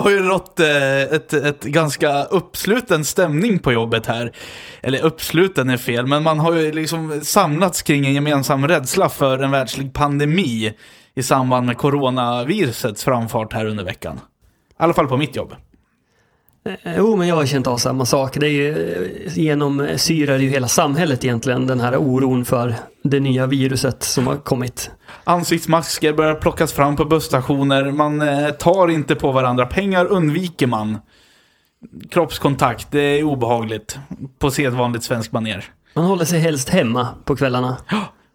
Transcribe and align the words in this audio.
Det, 0.00 0.04
har 0.04 0.10
ju 0.10 0.22
rått 0.22 0.60
eh, 0.60 1.02
ett, 1.02 1.32
ett 1.32 1.64
ganska 1.64 2.24
uppsluten 2.24 3.04
stämning 3.04 3.58
på 3.58 3.72
jobbet 3.72 4.06
här. 4.06 4.32
Eller 4.82 5.04
uppsluten 5.04 5.70
är 5.70 5.76
fel, 5.76 6.06
men 6.06 6.22
man 6.22 6.38
har 6.38 6.54
ju 6.54 6.72
liksom 6.72 7.20
samlats 7.22 7.82
kring 7.82 8.06
en 8.06 8.14
gemensam 8.14 8.68
rädsla 8.68 9.08
för 9.08 9.38
en 9.38 9.50
världslig 9.50 9.92
pandemi 9.92 10.74
i 11.14 11.22
samband 11.22 11.66
med 11.66 11.78
coronavirusets 11.78 13.04
framfart 13.04 13.52
här 13.52 13.66
under 13.66 13.84
veckan. 13.84 14.16
I 14.16 14.82
alla 14.82 14.94
fall 14.94 15.08
på 15.08 15.16
mitt 15.16 15.36
jobb. 15.36 15.54
Eh, 16.64 16.96
Jo, 16.96 17.16
men 17.16 17.28
jag 17.28 17.36
har 17.36 17.46
känt 17.46 17.66
av 17.66 17.76
samma 17.76 18.04
sak. 18.04 18.36
Det 18.40 18.46
är 18.46 18.50
ju, 18.50 18.92
eh, 19.26 19.38
genomsyrar 19.38 20.38
ju 20.38 20.48
hela 20.48 20.68
samhället 20.68 21.24
egentligen, 21.24 21.66
den 21.66 21.80
här 21.80 21.96
oron 21.96 22.44
för 22.44 22.74
det 23.02 23.20
nya 23.20 23.46
viruset 23.46 24.02
som 24.02 24.26
har 24.26 24.36
kommit. 24.36 24.90
Ansiktsmasker 25.24 26.12
börjar 26.12 26.34
plockas 26.34 26.72
fram 26.72 26.96
på 26.96 27.04
busstationer, 27.04 27.90
man 27.90 28.22
eh, 28.22 28.50
tar 28.50 28.88
inte 28.88 29.14
på 29.14 29.32
varandra, 29.32 29.66
pengar 29.66 30.06
undviker 30.06 30.66
man. 30.66 30.98
Kroppskontakt, 32.10 32.86
det 32.90 33.00
är 33.00 33.22
obehagligt. 33.22 33.98
På 34.38 34.50
sedvanligt 34.50 35.04
svensk 35.04 35.32
maner. 35.32 35.64
Man 35.94 36.04
håller 36.04 36.24
sig 36.24 36.40
helst 36.40 36.68
hemma 36.68 37.08
på 37.24 37.36
kvällarna. 37.36 37.76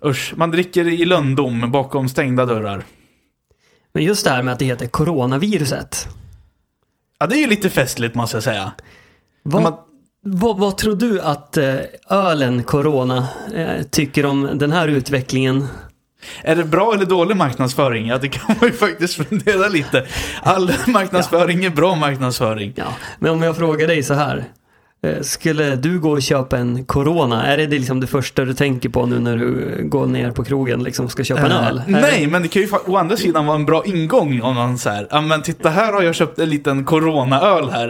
Usch, 0.05 0.34
man 0.38 0.52
dricker 0.52 0.88
i 0.88 1.05
lönndom 1.05 1.72
bakom 1.72 2.10
stängda 2.10 2.46
dörrar. 2.46 2.84
Men 3.94 4.04
just 4.04 4.24
det 4.26 4.32
här 4.32 4.44
med 4.44 4.54
att 4.54 4.60
det 4.60 4.66
heter 4.66 4.88
coronaviruset. 4.88 6.08
Ja, 7.20 7.27
det 7.27 7.35
är 7.35 7.40
ju 7.40 7.48
lite 7.48 7.70
festligt 7.70 8.16
måste 8.16 8.35
jag 8.38 8.44
säga. 8.44 8.71
Vad, 9.44 9.62
Man- 9.63 9.74
vad, 10.27 10.58
vad 10.60 10.77
tror 10.77 10.96
du 10.96 11.21
att 11.21 11.58
eh, 11.58 11.76
ölen 12.10 12.63
Corona 12.63 13.27
eh, 13.55 13.82
tycker 13.91 14.26
om 14.26 14.49
den 14.58 14.71
här 14.71 14.88
utvecklingen? 14.88 15.68
Är 16.41 16.55
det 16.55 16.63
bra 16.63 16.93
eller 16.93 17.05
dålig 17.05 17.36
marknadsföring? 17.38 18.08
Ja, 18.08 18.18
det 18.18 18.27
kan 18.30 18.55
man 18.60 18.70
ju 18.70 18.76
faktiskt 18.76 19.16
fundera 19.16 19.68
lite. 19.68 20.05
All 20.41 20.71
marknadsföring 20.88 21.66
är 21.66 21.70
bra 21.70 21.96
marknadsföring. 21.96 22.74
Ja, 22.76 22.86
men 23.20 23.32
om 23.32 23.41
jag 23.43 23.55
frågar 23.58 23.88
dig 23.88 24.04
så 24.04 24.13
här. 24.13 24.46
Eh, 25.06 25.22
Skulle 25.22 25.76
du 25.76 26.00
gå 26.00 26.12
och 26.12 26.22
köpa 26.22 26.58
en 26.58 26.86
Corona? 26.86 27.46
Är 27.46 27.58
det 27.58 27.66
det 27.66 27.78
liksom 27.80 28.00
det 28.00 28.08
första 28.08 28.46
du 28.46 28.54
tänker 28.54 28.90
på 28.90 29.06
nu 29.06 29.20
när 29.20 29.38
du 29.38 29.80
går 29.90 30.06
ner 30.08 30.32
på 30.32 30.44
krogen 30.44 30.84
liksom 30.84 31.10
ska 31.10 31.24
köpa 31.24 31.42
en 31.46 31.52
Eh, 31.52 31.68
öl? 31.68 31.82
Nej, 31.88 32.22
det- 32.22 32.28
men 32.32 32.42
det 32.42 32.48
kan 32.48 32.62
ju 32.62 32.68
å 32.88 32.98
andra 32.98 33.18
sidan 33.18 33.46
vara 33.46 33.56
en 33.56 33.66
bra 33.66 33.84
ingång 33.86 34.42
om 34.42 34.56
man 34.56 34.78
säger, 34.78 35.08
ja 35.12 35.22
men 35.22 35.42
titta 35.42 35.70
här 35.70 35.94
har 35.94 36.02
jag 36.02 36.16
köpt 36.16 36.40
en 36.40 36.50
liten 36.50 36.86
coronaöl 36.86 37.70
här. 37.70 37.90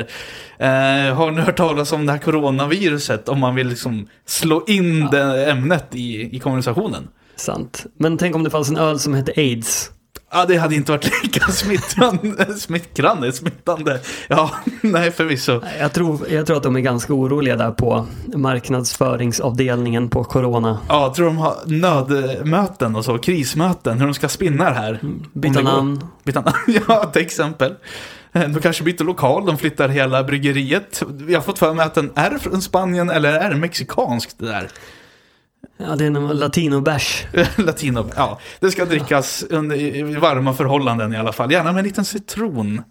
Eh, 0.60 1.16
har 1.16 1.32
ni 1.32 1.42
hört 1.42 1.58
talas 1.58 1.92
om 1.92 2.06
det 2.06 2.12
här 2.12 2.20
coronaviruset? 2.20 3.30
Om 3.30 3.40
man 3.40 3.56
vill 3.56 3.68
liksom 3.68 4.08
slå 4.26 4.64
in 4.68 5.08
det 5.12 5.46
ämnet 5.52 5.86
i, 5.92 6.36
i 6.36 6.40
konversationen. 6.40 7.08
Sant. 7.36 7.86
Men 8.00 8.18
tänk 8.18 8.36
om 8.36 8.44
det 8.44 8.50
fanns 8.50 8.70
en 8.70 8.78
öl 8.78 9.00
som 9.00 9.14
hette 9.14 9.32
AIDS. 9.38 9.92
Ja, 10.36 10.46
det 10.46 10.58
hade 10.58 10.76
inte 10.76 10.92
varit 10.92 11.24
lika 11.24 11.46
smittrande, 11.52 12.54
smittrande, 12.54 13.34
smittande. 13.34 14.00
Ja, 14.28 14.52
nej 14.82 15.12
förvisso. 15.12 15.62
Jag 15.80 15.94
tror, 15.94 16.20
jag 16.30 16.46
tror 16.48 16.58
att 16.58 16.64
de 16.64 16.76
är 16.76 16.80
ganska 16.80 17.14
oroliga 17.14 17.56
där 17.56 17.72
på 17.72 18.06
marknadsföringsavdelningen 18.36 20.10
på 20.10 20.24
Corona. 20.24 20.80
Ja, 20.90 21.14
tror 21.16 21.26
de 21.26 21.38
har 21.38 21.56
nödmöten 21.66 22.96
och 22.96 23.06
så, 23.06 23.18
krismöten, 23.18 24.00
hur 24.00 24.06
de 24.08 24.14
ska 24.14 24.30
spinna 24.30 24.64
det 24.64 24.76
här. 24.76 25.00
Om 25.04 25.26
Byta 25.34 25.62
namn. 25.62 26.04
Byta 26.24 26.42
namn, 26.42 26.58
ja 26.88 27.06
till 27.06 27.22
exempel. 27.22 27.74
Eh, 28.34 28.50
De 28.50 28.62
kanske 28.62 28.84
byter 28.84 29.04
lokal, 29.04 29.46
de 29.46 29.58
flyttar 29.58 29.90
hela 29.90 30.24
bryggeriet. 30.24 31.04
Jag 31.28 31.38
har 31.38 31.42
fått 31.44 31.60
för 31.60 31.74
mig 31.74 31.86
att 31.86 31.94
den 31.94 32.12
är 32.16 32.38
från 32.38 32.62
Spanien 32.62 33.10
eller 33.10 33.34
är 33.34 33.50
det 33.50 33.56
mexikanskt 33.56 34.36
det 34.40 34.46
där? 34.46 34.68
Ja, 35.78 35.96
det 35.96 36.04
är 36.04 36.08
en 36.08 36.28
latinobärs. 36.28 37.26
Latino, 37.58 38.10
ja. 38.16 38.40
Det 38.60 38.72
ska 38.72 38.86
drickas 38.86 39.46
under, 39.50 39.76
i 39.76 40.16
varma 40.16 40.54
förhållanden 40.54 41.14
i 41.14 41.18
alla 41.18 41.34
fall. 41.34 41.52
Gärna 41.52 41.72
med 41.72 41.80
en 41.80 41.86
liten 41.86 42.06
citron, 42.06 42.82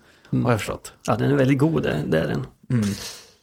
har 0.45 0.51
jag 0.51 0.61
förstått. 0.61 0.93
Ja, 1.07 1.17
den 1.17 1.31
är 1.31 1.37
väldigt 1.37 1.59
god, 1.59 1.83
det, 1.83 2.19
är 2.19 2.27
den. 2.27 2.47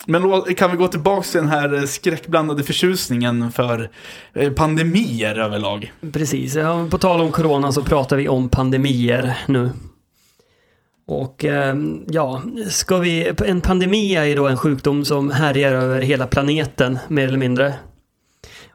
Men 0.06 0.22
då 0.22 0.41
kan 0.41 0.72
vi 0.72 0.78
gå 0.78 0.88
tillbaka 0.88 1.22
till 1.22 1.40
den 1.40 1.50
här 1.50 1.74
eh, 1.74 1.84
skräckblandade 1.84 2.64
förtjusningen 2.64 3.52
för 3.52 3.90
eh, 4.34 4.53
pandemier 4.53 5.40
överlag. 5.40 5.94
Precis, 6.14 6.56
ja, 6.56 6.88
på 6.91 6.97
tal 6.97 7.22
om 7.22 7.31
corona 7.31 7.72
så 7.72 7.84
pratar 7.84 8.18
vi 8.18 8.28
om 8.30 8.50
pandemier 8.50 9.38
nu. 9.47 9.70
Och 11.08 11.46
eh, 11.46 11.75
ja, 12.08 12.41
ska 12.70 12.97
vi, 12.97 13.31
en 13.46 13.62
pandemi 13.62 14.16
är 14.16 14.24
ju 14.24 14.36
då 14.36 14.47
en 14.47 14.58
sjukdom 14.58 15.06
som 15.06 15.31
härjar 15.31 15.74
över 15.74 16.02
hela 16.02 16.28
planeten 16.28 17.00
mer 17.08 17.28
eller 17.28 17.38
mindre. 17.38 17.74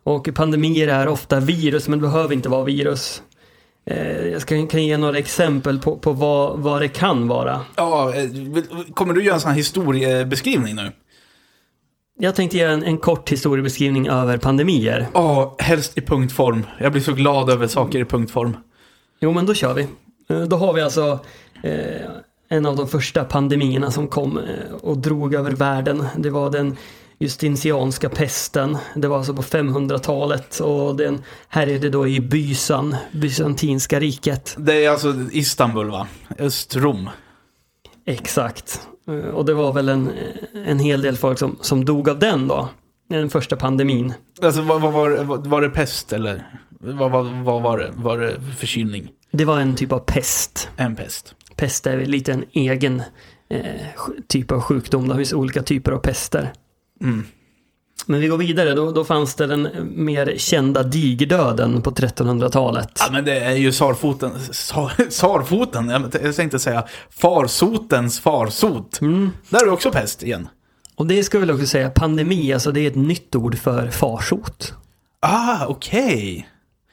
Och 0.06 0.28
pandemier 0.34 0.88
är 0.88 1.08
ofta 1.08 1.40
virus 1.40 1.88
men 1.88 1.98
det 1.98 2.02
behöver 2.02 2.34
inte 2.34 2.48
vara 2.48 2.64
virus. 2.64 3.22
Eh, 3.86 4.26
jag 4.28 4.42
ska, 4.42 4.66
kan 4.66 4.84
ge 4.84 4.96
några 4.96 5.18
exempel 5.18 5.78
på, 5.78 5.96
på 5.96 6.12
vad, 6.12 6.58
vad 6.58 6.80
det 6.82 6.88
kan 6.88 7.28
vara. 7.28 7.60
Ja, 7.76 8.14
eh, 8.14 8.30
kommer 8.94 9.14
du 9.14 9.24
göra 9.24 9.34
en 9.34 9.40
sån 9.40 9.50
här 9.50 9.56
historiebeskrivning 9.56 10.74
nu? 10.74 10.92
Jag 12.18 12.34
tänkte 12.34 12.56
ge 12.56 12.62
en, 12.62 12.82
en 12.82 12.98
kort 12.98 13.32
historiebeskrivning 13.32 14.08
över 14.08 14.38
pandemier. 14.38 15.06
Ja, 15.14 15.56
helst 15.58 15.98
i 15.98 16.00
punktform. 16.00 16.66
Jag 16.80 16.92
blir 16.92 17.02
så 17.02 17.12
glad 17.12 17.50
över 17.50 17.66
saker 17.66 17.98
i 17.98 18.04
punktform. 18.04 18.56
Jo, 19.20 19.32
men 19.32 19.46
då 19.46 19.54
kör 19.54 19.74
vi. 19.74 19.86
Eh, 20.28 20.42
Då 20.42 20.56
har 20.56 20.72
vi 20.72 20.82
alltså 20.82 21.18
eh, 21.62 22.00
en 22.48 22.66
av 22.66 22.76
de 22.76 22.88
första 22.88 23.24
pandemierna 23.24 23.90
som 23.90 24.08
kom 24.08 24.40
och 24.82 24.98
drog 24.98 25.34
över 25.34 25.50
världen. 25.50 26.06
Det 26.16 26.30
var 26.30 26.50
den 26.50 26.76
Justinianska 27.18 28.08
pesten. 28.08 28.78
Det 28.94 29.08
var 29.08 29.16
alltså 29.16 29.34
på 29.34 29.42
500-talet 29.42 30.60
och 30.60 30.96
den 30.96 31.22
härjade 31.48 31.90
då 31.90 32.08
i 32.08 32.20
Bysan, 32.20 32.96
Bysantinska 33.12 34.00
riket. 34.00 34.54
Det 34.58 34.84
är 34.84 34.90
alltså 34.90 35.14
Istanbul 35.32 35.90
va? 35.90 36.06
Östrom. 36.38 37.10
Exakt. 38.06 38.80
Och 39.32 39.44
det 39.44 39.54
var 39.54 39.72
väl 39.72 39.88
en, 39.88 40.10
en 40.66 40.78
hel 40.78 41.02
del 41.02 41.16
folk 41.16 41.38
som, 41.38 41.58
som 41.60 41.84
dog 41.84 42.08
av 42.08 42.18
den 42.18 42.48
då. 42.48 42.68
Den 43.08 43.30
första 43.30 43.56
pandemin. 43.56 44.14
Alltså 44.42 44.62
vad, 44.62 44.80
vad 44.80 44.92
var, 44.92 45.24
vad, 45.24 45.46
var 45.46 45.60
det 45.60 45.70
pest 45.70 46.12
eller? 46.12 46.60
Vad, 46.80 47.10
vad, 47.10 47.26
vad 47.26 47.62
var 47.62 47.78
det? 47.78 47.92
Var 47.96 48.18
det 48.18 48.40
förkylning? 48.58 49.08
Det 49.30 49.44
var 49.44 49.60
en 49.60 49.74
typ 49.74 49.92
av 49.92 49.98
pest. 49.98 50.68
En 50.76 50.96
pest. 50.96 51.34
Pest 51.56 51.86
är 51.86 52.06
lite 52.06 52.32
en 52.32 52.44
egen 52.52 53.02
eh, 53.48 53.60
typ 54.28 54.52
av 54.52 54.60
sjukdom. 54.60 55.08
Det 55.08 55.16
finns 55.16 55.32
olika 55.32 55.62
typer 55.62 55.92
av 55.92 55.98
pester. 55.98 56.52
Mm. 57.02 57.24
Men 58.06 58.20
vi 58.20 58.26
går 58.28 58.38
vidare, 58.38 58.74
då, 58.74 58.92
då 58.92 59.04
fanns 59.04 59.34
det 59.34 59.46
den 59.46 59.68
mer 59.94 60.34
kända 60.36 60.82
digerdöden 60.82 61.82
på 61.82 61.90
1300-talet. 61.90 62.90
Ja 62.98 63.06
men 63.12 63.24
det 63.24 63.40
är 63.40 63.54
ju 63.56 63.72
sarfoten, 63.72 64.30
sar, 64.50 64.92
sarfoten, 65.10 65.88
jag 66.22 66.36
tänkte 66.36 66.58
säga 66.58 66.84
farsotens 67.10 68.20
farsot. 68.20 69.00
Mm. 69.00 69.30
Där 69.48 69.60
är 69.62 69.66
det 69.66 69.70
också 69.72 69.90
pest 69.90 70.22
igen. 70.22 70.48
Och 70.94 71.06
det 71.06 71.24
ska 71.24 71.38
vi 71.38 71.46
väl 71.46 71.54
också 71.54 71.66
säga, 71.66 71.90
pandemi, 71.90 72.52
alltså 72.52 72.72
det 72.72 72.80
är 72.80 72.86
ett 72.88 72.94
nytt 72.96 73.34
ord 73.36 73.58
för 73.58 73.90
farsot. 73.90 74.74
Ah, 75.20 75.66
okej. 75.66 76.48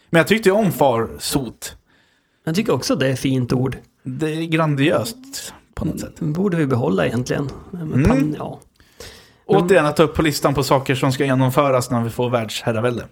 Men 0.09 0.18
jag 0.18 0.28
tyckte 0.28 0.50
ju 0.50 0.56
om 0.56 0.72
farsot. 0.72 1.75
Jag 2.46 2.56
tycker 2.56 2.74
också 2.74 2.96
det 2.96 3.08
är 3.08 3.14
ett 3.14 3.20
fint 3.20 3.53
ord. 3.53 3.78
Det 4.03 4.31
är 4.35 4.44
grandiöst 4.44 5.53
på 5.75 5.85
något 5.85 6.00
sätt. 6.00 6.14
Det 6.20 6.25
borde 6.25 6.58
vi 6.58 6.66
behålla 6.66 7.06
egentligen. 7.06 7.50
Men 7.72 7.81
Mm. 7.94 8.12
pan- 8.12 8.35
ja. 8.38 8.59
Återigen 9.45 9.85
att 9.85 9.95
ta 9.95 10.03
upp 10.03 10.15
på 10.15 10.21
listan 10.21 10.53
på 10.53 10.63
saker 10.63 10.95
som 10.95 11.11
ska 11.11 11.25
genomföras 11.25 11.91
när 11.91 12.03
vi 12.03 12.09
får 12.09 12.29
världsherravälde. 12.29 13.07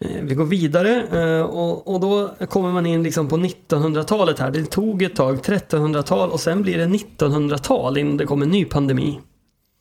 Eh, 0.00 0.22
Vi 0.22 0.34
går 0.34 0.44
vidare 0.44 1.02
eh, 1.02 1.42
och, 1.42 2.00
då 2.00 2.34
kommer 2.48 2.72
man 2.72 2.86
in 2.86 3.02
liksom 3.02 3.28
på 3.28 3.36
1900-talet 3.36 4.38
här. 4.38 4.50
Det 4.50 4.64
tog 4.64 5.02
ett 5.02 5.16
tag, 5.16 5.38
1300-tal 5.38 6.30
och 6.30 6.40
sen 6.40 6.62
blir 6.62 6.78
det 6.78 6.86
1900-tal 6.86 7.98
innan 7.98 8.16
det 8.16 8.26
kommer 8.26 8.46
en 8.46 8.52
ny 8.52 8.64
pandemi. 8.64 9.20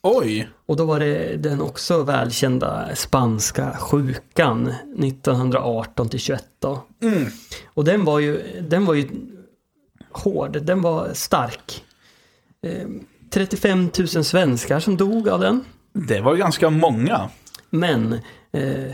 Oj! 0.03 0.49
Och 0.65 0.75
då 0.75 0.85
var 0.85 0.99
det 0.99 1.35
den 1.37 1.61
också 1.61 2.03
välkända 2.03 2.95
spanska 2.95 3.71
sjukan 3.79 4.67
1918 4.99 6.09
till 6.09 6.19
21 6.19 6.43
då. 6.59 6.83
Mm. 7.01 7.25
Och 7.73 7.85
den 7.85 8.05
var 8.05 8.19
ju, 8.19 8.41
den 8.69 8.85
var 8.85 8.93
ju 8.93 9.07
hård, 10.11 10.57
den 10.61 10.81
var 10.81 11.09
stark. 11.13 11.83
Eh, 13.35 13.47
35 13.47 13.89
000 13.97 14.07
svenskar 14.07 14.79
som 14.79 14.97
dog 14.97 15.29
av 15.29 15.39
den. 15.39 15.65
Det 15.93 16.21
var 16.21 16.35
ganska 16.35 16.69
många. 16.69 17.29
Men 17.69 18.13
eh, 18.53 18.93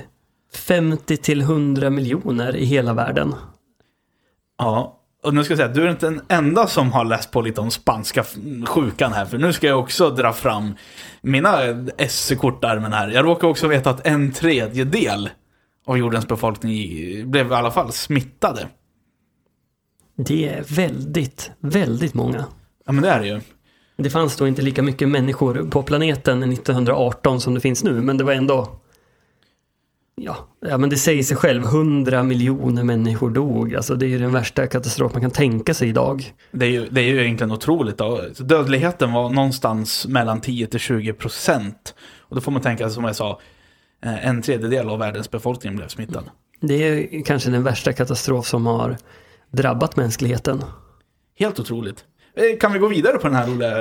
50 0.54 1.18
till 1.18 1.42
100 1.42 1.90
miljoner 1.90 2.56
i 2.56 2.66
hela 2.66 2.94
världen. 2.94 3.36
Ja. 4.58 4.98
Och 5.24 5.34
nu 5.34 5.44
ska 5.44 5.52
jag 5.52 5.58
säga, 5.58 5.74
du 5.74 5.84
är 5.84 5.92
inte 5.92 6.06
den 6.06 6.22
enda 6.28 6.68
som 6.68 6.92
har 6.92 7.06
läst 7.06 7.32
på 7.32 7.42
lite 7.42 7.62
om 7.62 7.72
spanska 7.72 8.24
sjukan 8.68 9.14
här. 9.14 9.26
För 9.26 9.38
nu 9.38 9.54
ska 9.54 9.68
jag 9.68 9.80
också 9.80 10.10
dra 10.10 10.34
fram 10.34 10.76
mina 11.22 11.58
SC-kortarmen 12.08 12.94
här. 12.94 13.10
Jag 13.10 13.26
råkar 13.26 13.48
också 13.48 13.68
veta 13.68 13.90
att 13.90 14.08
en 14.08 14.32
tredjedel 14.32 15.30
av 15.86 15.98
jordens 15.98 16.28
befolkning 16.28 17.32
blev 17.32 17.52
i 17.52 17.54
alla 17.54 17.72
fall 17.72 17.92
smittade. 17.92 18.68
Det 20.16 20.50
är 20.50 20.64
väldigt, 20.64 21.52
väldigt 21.60 22.14
många. 22.14 22.46
Ja 22.86 22.92
men 22.92 23.04
det 23.04 23.10
är 23.10 23.20
det 23.20 23.28
ju. 23.28 23.42
Det 24.04 24.10
fanns 24.10 24.36
då 24.36 24.48
inte 24.48 24.62
lika 24.62 24.82
mycket 24.82 25.10
människor 25.10 25.68
på 25.70 25.84
planeten 25.84 26.44
1918 26.44 27.42
som 27.42 27.54
det 27.54 27.60
finns 27.60 27.84
nu, 27.84 28.02
men 28.02 28.18
det 28.18 28.24
var 28.24 28.34
ändå 28.34 28.82
ja, 30.16 30.48
ja, 30.62 30.78
men 30.78 30.90
det 30.90 30.98
säger 30.98 31.24
sig 31.24 31.38
själv, 31.38 31.64
100 31.64 32.24
miljoner 32.24 32.84
människor 32.84 33.30
dog. 33.30 33.76
Alltså 33.76 33.96
det 33.96 34.06
är 34.06 34.08
ju 34.08 34.20
den 34.20 34.32
värsta 34.32 34.68
katastrof 34.68 35.14
man 35.14 35.22
kan 35.22 35.32
tänka 35.32 35.74
sig 35.74 35.90
idag. 35.90 36.34
Det 36.52 36.66
är 36.66 36.70
ju, 36.70 36.90
det 36.90 37.02
är 37.02 37.06
ju 37.06 37.22
egentligen 37.22 37.52
otroligt. 37.52 37.98
Då. 37.98 38.22
Dödligheten 38.40 39.14
var 39.14 39.30
någonstans 39.30 40.08
mellan 40.08 40.42
10 40.42 40.68
till 40.68 40.80
20 40.80 41.14
procent. 41.14 41.96
Och 42.20 42.36
då 42.36 42.42
får 42.42 42.52
man 42.52 42.62
tänka, 42.62 42.90
som 42.90 43.04
jag 43.04 43.16
sa, 43.16 43.40
eh, 44.04 44.28
en 44.28 44.42
tredjedel 44.42 44.90
av 44.90 45.00
världens 45.00 45.32
befolkning 45.32 45.76
blev 45.76 45.88
smittad. 45.88 46.24
Det 46.62 46.74
är 46.74 47.24
kanske 47.24 47.50
den 47.50 47.64
värsta 47.64 47.94
katastrof 47.94 48.48
som 48.48 48.66
har 48.66 48.98
drabbat 49.52 49.96
mänskligheten. 49.96 50.64
Helt 51.40 51.60
otroligt. 51.60 52.06
Eh, 52.36 52.58
Kan 52.60 52.74
vi 52.74 52.80
gå 52.80 52.88
vidare 52.88 53.18
på 53.18 53.28
den 53.28 53.36
här 53.36 53.48
roliga, 53.48 53.78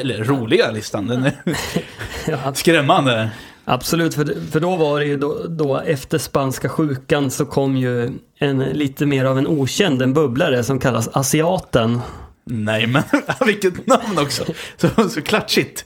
eller 0.00 0.24
roliga 0.24 0.70
listan? 0.70 1.06
Den 1.06 1.24
är 1.24 2.52
skrämmande. 2.54 3.30
absolut, 3.64 4.14
för, 4.14 4.50
för 4.50 4.60
då 4.60 4.76
var 4.76 5.00
det 5.00 5.06
ju 5.06 5.16
då, 5.16 5.46
då 5.48 5.76
efter 5.78 6.18
spanska 6.18 6.68
sjukan 6.68 7.30
så 7.30 7.46
kom 7.46 7.76
ju 7.76 8.10
en 8.38 8.58
lite 8.58 9.06
mer 9.06 9.24
av 9.24 9.38
en 9.38 9.46
okänd, 9.46 10.02
en 10.02 10.14
bubblare 10.14 10.64
som 10.64 10.78
kallas 10.78 11.08
asiaten. 11.12 12.00
Nej 12.44 12.86
men, 12.86 13.02
vilket 13.46 13.86
namn 13.86 14.18
också. 14.18 14.44
Så, 14.76 15.08
så 15.08 15.22
klatschigt. 15.22 15.84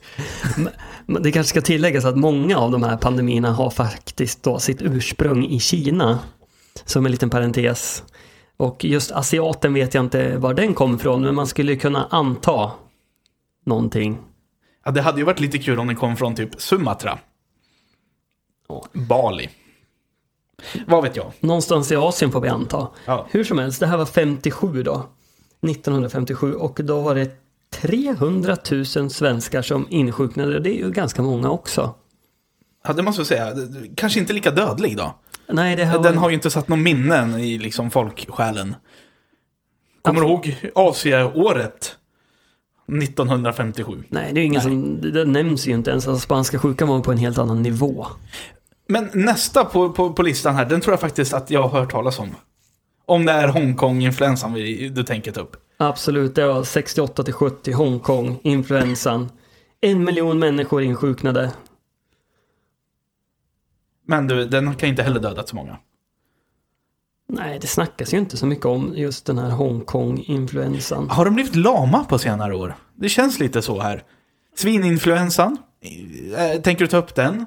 Men 1.07 1.23
Det 1.23 1.33
kanske 1.33 1.51
ska 1.51 1.61
tilläggas 1.61 2.05
att 2.05 2.17
många 2.17 2.59
av 2.59 2.71
de 2.71 2.83
här 2.83 2.97
pandemierna 2.97 3.53
har 3.53 3.71
faktiskt 3.71 4.43
då 4.43 4.59
sitt 4.59 4.83
ursprung 4.83 5.47
i 5.47 5.61
Kina. 5.61 6.19
Som 6.85 7.07
en 7.07 7.13
liten 7.13 7.31
parentes. 7.31 8.03
Och 8.57 8.85
just 8.85 9.13
asiaten 9.13 9.75
vet 9.75 9.95
jag 9.95 10.05
inte 10.05 10.39
var 10.39 10.55
den 10.55 10.75
kom 10.75 10.95
ifrån, 10.95 11.23
men 11.23 11.35
man 11.35 11.47
skulle 11.47 11.77
kunna 11.77 12.07
anta 12.11 12.71
någonting. 13.65 14.19
Ja, 14.85 14.91
det 14.91 15.03
hade 15.03 15.19
ju 15.19 15.25
varit 15.25 15.41
lite 15.41 15.59
kul 15.59 15.79
om 15.79 15.87
den 15.87 15.97
kom 15.97 16.17
från 16.17 16.35
typ 16.35 16.61
Sumatra. 16.61 17.19
Ja. 18.69 18.85
Bali. 18.93 19.51
Vad 20.87 21.03
vet 21.03 21.17
jag? 21.17 21.33
Någonstans 21.41 21.93
i 21.93 21.97
Asien 21.97 22.33
får 22.33 22.41
vi 22.41 22.49
anta. 22.49 22.89
Ja. 23.05 23.27
Hur 23.31 23.45
som 23.45 23.59
helst, 23.59 23.81
det 23.81 23.87
här 23.87 23.97
var 23.97 24.07
57 24.07 24.83
då. 24.83 25.07
1957 25.67 26.55
och 26.55 26.81
då 26.85 27.01
var 27.01 27.15
det 27.15 27.31
300 27.71 28.57
000 28.71 29.11
svenskar 29.11 29.63
som 29.63 29.87
insjuknade. 29.91 30.61
Det 30.61 30.71
är 30.71 30.79
ju 30.79 30.91
ganska 30.91 31.23
många 31.23 31.51
också. 31.51 31.95
Ja, 32.85 32.93
det 32.93 33.03
måste 33.03 33.21
jag 33.21 33.27
säga. 33.27 33.55
Kanske 33.95 34.21
inte 34.21 34.33
lika 34.33 34.51
dödlig 34.51 34.97
då. 34.97 35.15
Nej, 35.49 35.77
det 35.77 35.85
här 35.85 36.03
Den 36.03 36.15
var... 36.15 36.23
har 36.23 36.29
ju 36.29 36.35
inte 36.35 36.51
satt 36.51 36.69
någon 36.69 36.83
minnen 36.83 37.35
i 37.35 37.59
liksom 37.59 37.91
folksjälen. 37.91 38.75
Kommer 40.03 40.21
du 40.21 40.27
ihåg 40.27 40.57
Asia-året? 40.75 41.97
1957. 43.03 44.05
Nej, 44.09 44.33
det 44.33 44.41
är 44.41 44.45
ingen 44.45 44.61
som... 44.61 45.01
Det 45.01 45.25
nämns 45.25 45.67
ju 45.67 45.73
inte 45.73 45.91
ens. 45.91 46.09
Alltså, 46.09 46.25
spanska 46.25 46.59
sjukan 46.59 46.89
var 46.89 47.01
på 47.01 47.13
en 47.13 47.19
helt 47.19 47.39
annan 47.39 47.63
nivå. 47.63 48.07
Men 48.89 49.11
nästa 49.13 49.65
på, 49.65 49.93
på, 49.93 50.13
på 50.13 50.23
listan 50.23 50.55
här, 50.55 50.65
den 50.65 50.81
tror 50.81 50.93
jag 50.93 51.01
faktiskt 51.01 51.35
att 51.35 51.51
jag 51.51 51.63
har 51.63 51.81
hört 51.81 51.91
talas 51.91 52.19
om. 52.19 52.35
Om 53.07 53.27
det 53.27 53.33
är 53.33 53.49
Hongkong-influensan 53.49 54.55
du 54.95 55.03
tänker 55.03 55.33
ta 55.33 55.41
upp. 55.41 55.57
Absolut, 55.77 56.35
det 56.35 56.47
var 56.47 56.63
68 56.63 57.23
till 57.23 57.35
70, 57.35 57.73
Hongkong, 57.73 58.41
influensan. 58.43 59.31
En 59.81 60.05
miljon 60.05 60.39
människor 60.39 60.83
insjuknade. 60.83 61.51
Men 64.07 64.27
du, 64.27 64.45
den 64.45 64.75
kan 64.75 64.89
inte 64.89 65.03
heller 65.03 65.21
dödat 65.21 65.49
så 65.49 65.57
många. 65.57 65.77
Nej, 67.29 67.59
det 67.61 67.67
snackas 67.67 68.15
ju 68.15 68.19
inte 68.19 68.37
så 68.37 68.47
mycket 68.47 68.67
om 68.67 68.93
just 68.97 69.27
den 69.27 69.39
här 69.39 69.51
Hongkong-influensan. 69.51 71.09
Har 71.11 71.25
de 71.25 71.35
blivit 71.35 71.57
lama 71.57 72.05
på 72.05 72.19
senare 72.19 72.55
år? 72.57 72.77
Det 72.95 73.09
känns 73.09 73.39
lite 73.39 73.63
så 73.63 73.81
här. 73.81 74.03
Svininfluensan? 74.57 75.57
Eh, 76.37 76.61
Tänker 76.61 76.85
du 76.85 76.89
ta 76.89 76.97
upp 76.97 77.15
den? 77.15 77.47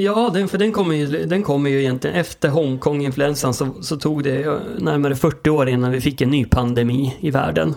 Ja, 0.00 0.30
den, 0.34 0.48
för 0.48 0.58
den 0.58 0.72
kommer, 0.72 0.94
ju, 0.94 1.26
den 1.26 1.42
kommer 1.42 1.70
ju 1.70 1.80
egentligen 1.80 2.16
efter 2.16 2.48
Hongkong-influensan 2.48 3.54
så, 3.54 3.82
så 3.82 3.96
tog 3.96 4.24
det 4.24 4.60
närmare 4.78 5.16
40 5.16 5.50
år 5.50 5.68
innan 5.68 5.92
vi 5.92 6.00
fick 6.00 6.20
en 6.20 6.30
ny 6.30 6.44
pandemi 6.44 7.16
i 7.20 7.30
världen. 7.30 7.74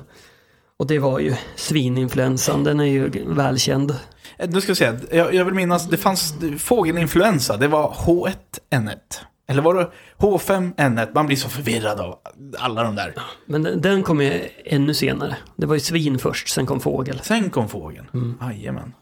Och 0.77 0.87
det 0.87 0.99
var 0.99 1.19
ju 1.19 1.35
svininfluensan, 1.55 2.63
den 2.63 2.79
är 2.79 2.85
ju 2.85 3.09
välkänd. 3.27 3.95
Eh, 4.39 4.49
Nu 4.49 4.61
ska 4.61 4.71
vi 4.71 4.75
se, 4.75 4.93
jag, 5.11 5.33
jag 5.33 5.45
vill 5.45 5.53
minnas, 5.53 5.87
det 5.89 5.97
fanns 5.97 6.33
fågelinfluensa, 6.57 7.57
det 7.57 7.67
var 7.67 7.89
H1N1. 7.91 8.97
Eller 9.47 9.61
var 9.61 9.75
det 9.75 9.91
H5N1? 10.17 11.07
Man 11.13 11.25
blir 11.27 11.37
så 11.37 11.49
förvirrad 11.49 11.99
av 11.99 12.19
alla 12.57 12.83
de 12.83 12.95
där. 12.95 13.13
Men 13.45 13.63
den, 13.63 13.81
den 13.81 14.03
kom 14.03 14.21
ju 14.21 14.49
ännu 14.65 14.93
senare. 14.93 15.37
Det 15.55 15.65
var 15.65 15.75
ju 15.75 15.79
svin 15.79 16.19
först, 16.19 16.49
sen 16.49 16.65
kom 16.65 16.79
fågel. 16.79 17.19
Sen 17.23 17.49
kom 17.49 17.69
fågeln. 17.69 18.07
Mm. 18.13 18.37
Jajamän. 18.41 18.93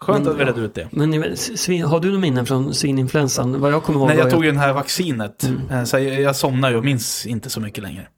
Skönt 0.00 0.24
Men, 0.24 0.32
att 0.32 0.40
vi 0.40 0.44
redde 0.44 0.60
ut 0.60 0.74
det. 0.74 0.88
Men 0.90 1.36
svin, 1.36 1.84
har 1.84 2.00
du 2.00 2.10
någon 2.12 2.20
minnen 2.20 2.46
från 2.46 2.74
svininfluensan? 2.74 3.60
Vad 3.60 3.72
jag 3.72 3.82
kommer 3.82 3.98
ihåg 3.98 4.08
Nej, 4.08 4.18
jag 4.18 4.30
tog 4.30 4.44
ju 4.44 4.52
det 4.52 4.58
här 4.58 4.72
vaccinet. 4.72 5.44
Eh, 5.70 5.84
Så 5.84 5.98
jag, 5.98 6.20
jag 6.20 6.36
somnade 6.36 6.72
ju 6.72 6.78
och 6.78 6.84
minns 6.84 7.26
inte 7.26 7.50
så 7.50 7.60
mycket 7.60 7.82
längre. 7.82 8.08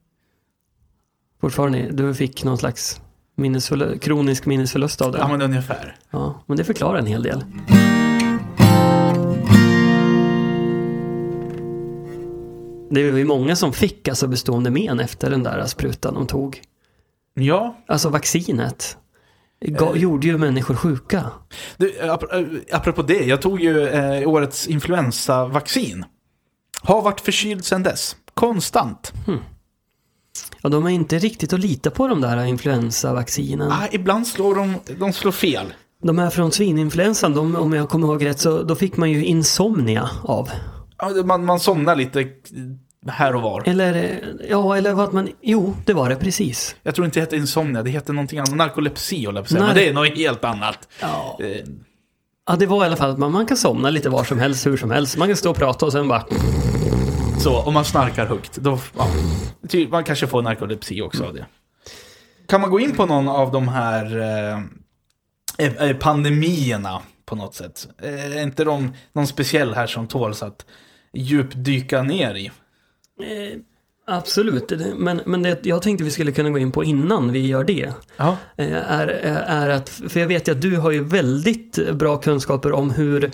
Fortfarande, 1.41 1.89
du 1.91 2.13
fick 2.13 2.43
någon 2.43 2.57
slags 2.57 3.01
minnesförlust, 3.35 4.01
kronisk 4.01 4.45
minnesförlust 4.45 5.01
av 5.01 5.11
det. 5.11 5.17
Ja, 5.17 5.27
men 5.27 5.41
ungefär. 5.41 5.95
Ja, 6.11 6.43
men 6.45 6.57
det 6.57 6.63
förklarar 6.63 6.97
en 6.99 7.05
hel 7.05 7.23
del. 7.23 7.43
Det 12.89 13.11
var 13.11 13.17
ju 13.19 13.25
många 13.25 13.55
som 13.55 13.73
fick 13.73 14.07
alltså 14.07 14.27
bestående 14.27 14.69
men 14.71 14.99
efter 14.99 15.29
den 15.29 15.43
där 15.43 15.65
sprutan 15.65 16.13
de 16.13 16.27
tog. 16.27 16.61
Ja, 17.33 17.77
Alltså 17.87 18.09
vaccinet. 18.09 18.97
Ga, 19.65 19.95
gjorde 19.95 20.27
ju 20.27 20.37
människor 20.37 20.75
sjuka. 20.75 21.31
du, 21.77 21.99
ap- 22.01 22.33
eh, 22.69 22.77
apropå 22.77 23.01
det. 23.01 23.25
Jag 23.25 23.41
tog 23.41 23.61
ju 23.61 23.87
eh, 23.87 24.29
årets 24.29 24.67
influensavaccin. 24.67 26.05
Har 26.81 27.01
varit 27.01 27.21
förkyld 27.21 27.65
sedan 27.65 27.83
dess. 27.83 28.15
Konstant. 28.33 29.13
Och 30.61 30.69
de 30.71 30.85
är 30.85 30.89
inte 30.89 31.17
riktigt 31.17 31.53
att 31.53 31.59
lita 31.59 31.89
på 31.91 32.07
de 32.07 32.21
där 32.21 32.43
influensavaccinen. 32.45 33.71
Ah, 33.71 33.87
ibland 33.91 34.27
slår 34.27 34.55
de, 34.55 34.75
de 34.99 35.13
slår 35.13 35.31
fel. 35.31 35.73
De 36.03 36.17
här 36.19 36.29
från 36.29 36.51
svininfluensan, 36.51 37.33
de, 37.33 37.55
om 37.55 37.73
jag 37.73 37.89
kommer 37.89 38.07
ihåg 38.07 38.25
rätt, 38.25 38.39
så 38.39 38.63
då 38.63 38.75
fick 38.75 38.97
man 38.97 39.11
ju 39.11 39.25
insomnia 39.25 40.09
av. 40.23 40.49
Ja, 40.97 41.09
Man, 41.25 41.45
man 41.45 41.59
somnar 41.59 41.95
lite 41.95 42.27
här 43.07 43.35
och 43.35 43.41
var. 43.41 43.63
Eller, 43.65 44.19
ja, 44.49 44.77
eller 44.77 44.93
vad 44.93 45.13
man, 45.13 45.29
jo, 45.41 45.75
det 45.85 45.93
var 45.93 46.09
det 46.09 46.15
precis. 46.15 46.75
Jag 46.83 46.95
tror 46.95 47.05
inte 47.05 47.19
det 47.19 47.23
heter 47.23 47.37
insomnia, 47.37 47.83
det 47.83 47.89
heter 47.89 48.13
någonting 48.13 48.39
annat. 48.39 48.55
Narkolepsi 48.55 49.25
håller 49.25 49.39
jag 49.39 49.47
på 49.47 49.47
att 49.47 49.51
säga. 49.59 49.65
Men 49.65 49.75
det 49.75 49.87
är 49.89 49.93
något 49.93 50.17
helt 50.17 50.43
annat. 50.43 50.87
Ja. 51.01 51.37
Eh, 51.41 51.65
Ja, 52.47 52.55
det 52.55 52.65
var 52.65 52.83
i 52.83 52.87
alla 52.87 52.95
fall 52.95 53.09
att 53.11 53.17
man, 53.17 53.31
man 53.31 53.45
kan 53.45 53.57
somna 53.57 53.89
lite 53.89 54.09
var 54.09 54.23
som 54.23 54.39
helst, 54.39 54.65
hur 54.67 54.77
som 54.77 54.91
helst. 54.91 55.17
Man 55.17 55.27
kan 55.27 55.37
stå 55.37 55.49
och 55.49 55.55
prata 55.57 55.85
och 55.85 55.91
sen 55.91 56.07
bara... 56.07 56.23
Så, 57.43 57.61
om 57.61 57.73
man 57.73 57.85
snarkar 57.85 58.25
högt, 58.25 58.55
då... 58.55 58.79
Ja, 58.97 59.07
ty- 59.69 59.87
man 59.87 60.03
kanske 60.03 60.27
får 60.27 60.41
narkolepsi 60.41 61.01
också 61.01 61.23
av 61.25 61.33
det. 61.33 61.45
Kan 62.47 62.61
man 62.61 62.69
gå 62.69 62.79
in 62.79 62.91
på 62.95 63.05
någon 63.05 63.27
av 63.27 63.51
de 63.51 63.67
här 63.67 64.19
eh, 65.57 65.89
eh, 65.89 65.97
pandemierna 65.97 67.01
på 67.25 67.35
något 67.35 67.55
sätt? 67.55 67.87
Eh, 68.01 68.37
är 68.37 68.43
inte 68.43 68.63
de 68.63 68.93
någon 69.13 69.27
speciell 69.27 69.73
här 69.73 69.87
som 69.87 70.07
tåls 70.07 70.43
att 70.43 70.65
djupdyka 71.13 72.03
ner 72.03 72.35
i? 72.35 72.45
Eh, 72.45 73.59
absolut, 74.07 74.71
men, 74.97 75.21
men 75.25 75.41
det 75.43 75.65
jag 75.65 75.81
tänkte 75.81 76.03
vi 76.03 76.11
skulle 76.11 76.31
kunna 76.31 76.49
gå 76.49 76.57
in 76.57 76.71
på 76.71 76.83
innan 76.83 77.31
vi 77.31 77.47
gör 77.47 77.63
det. 77.63 77.93
Ja. 78.17 78.37
eh, 78.57 78.91
Är, 78.91 79.07
är 79.47 79.69
att, 79.69 79.89
för 79.89 80.19
jag 80.19 80.27
vet 80.27 80.47
ju 80.47 80.51
att 80.51 80.61
du 80.61 80.77
har 80.77 80.91
ju 80.91 81.03
väldigt 81.03 81.91
bra 81.93 82.17
kunskaper 82.17 82.71
om 82.71 82.89
hur 82.91 83.31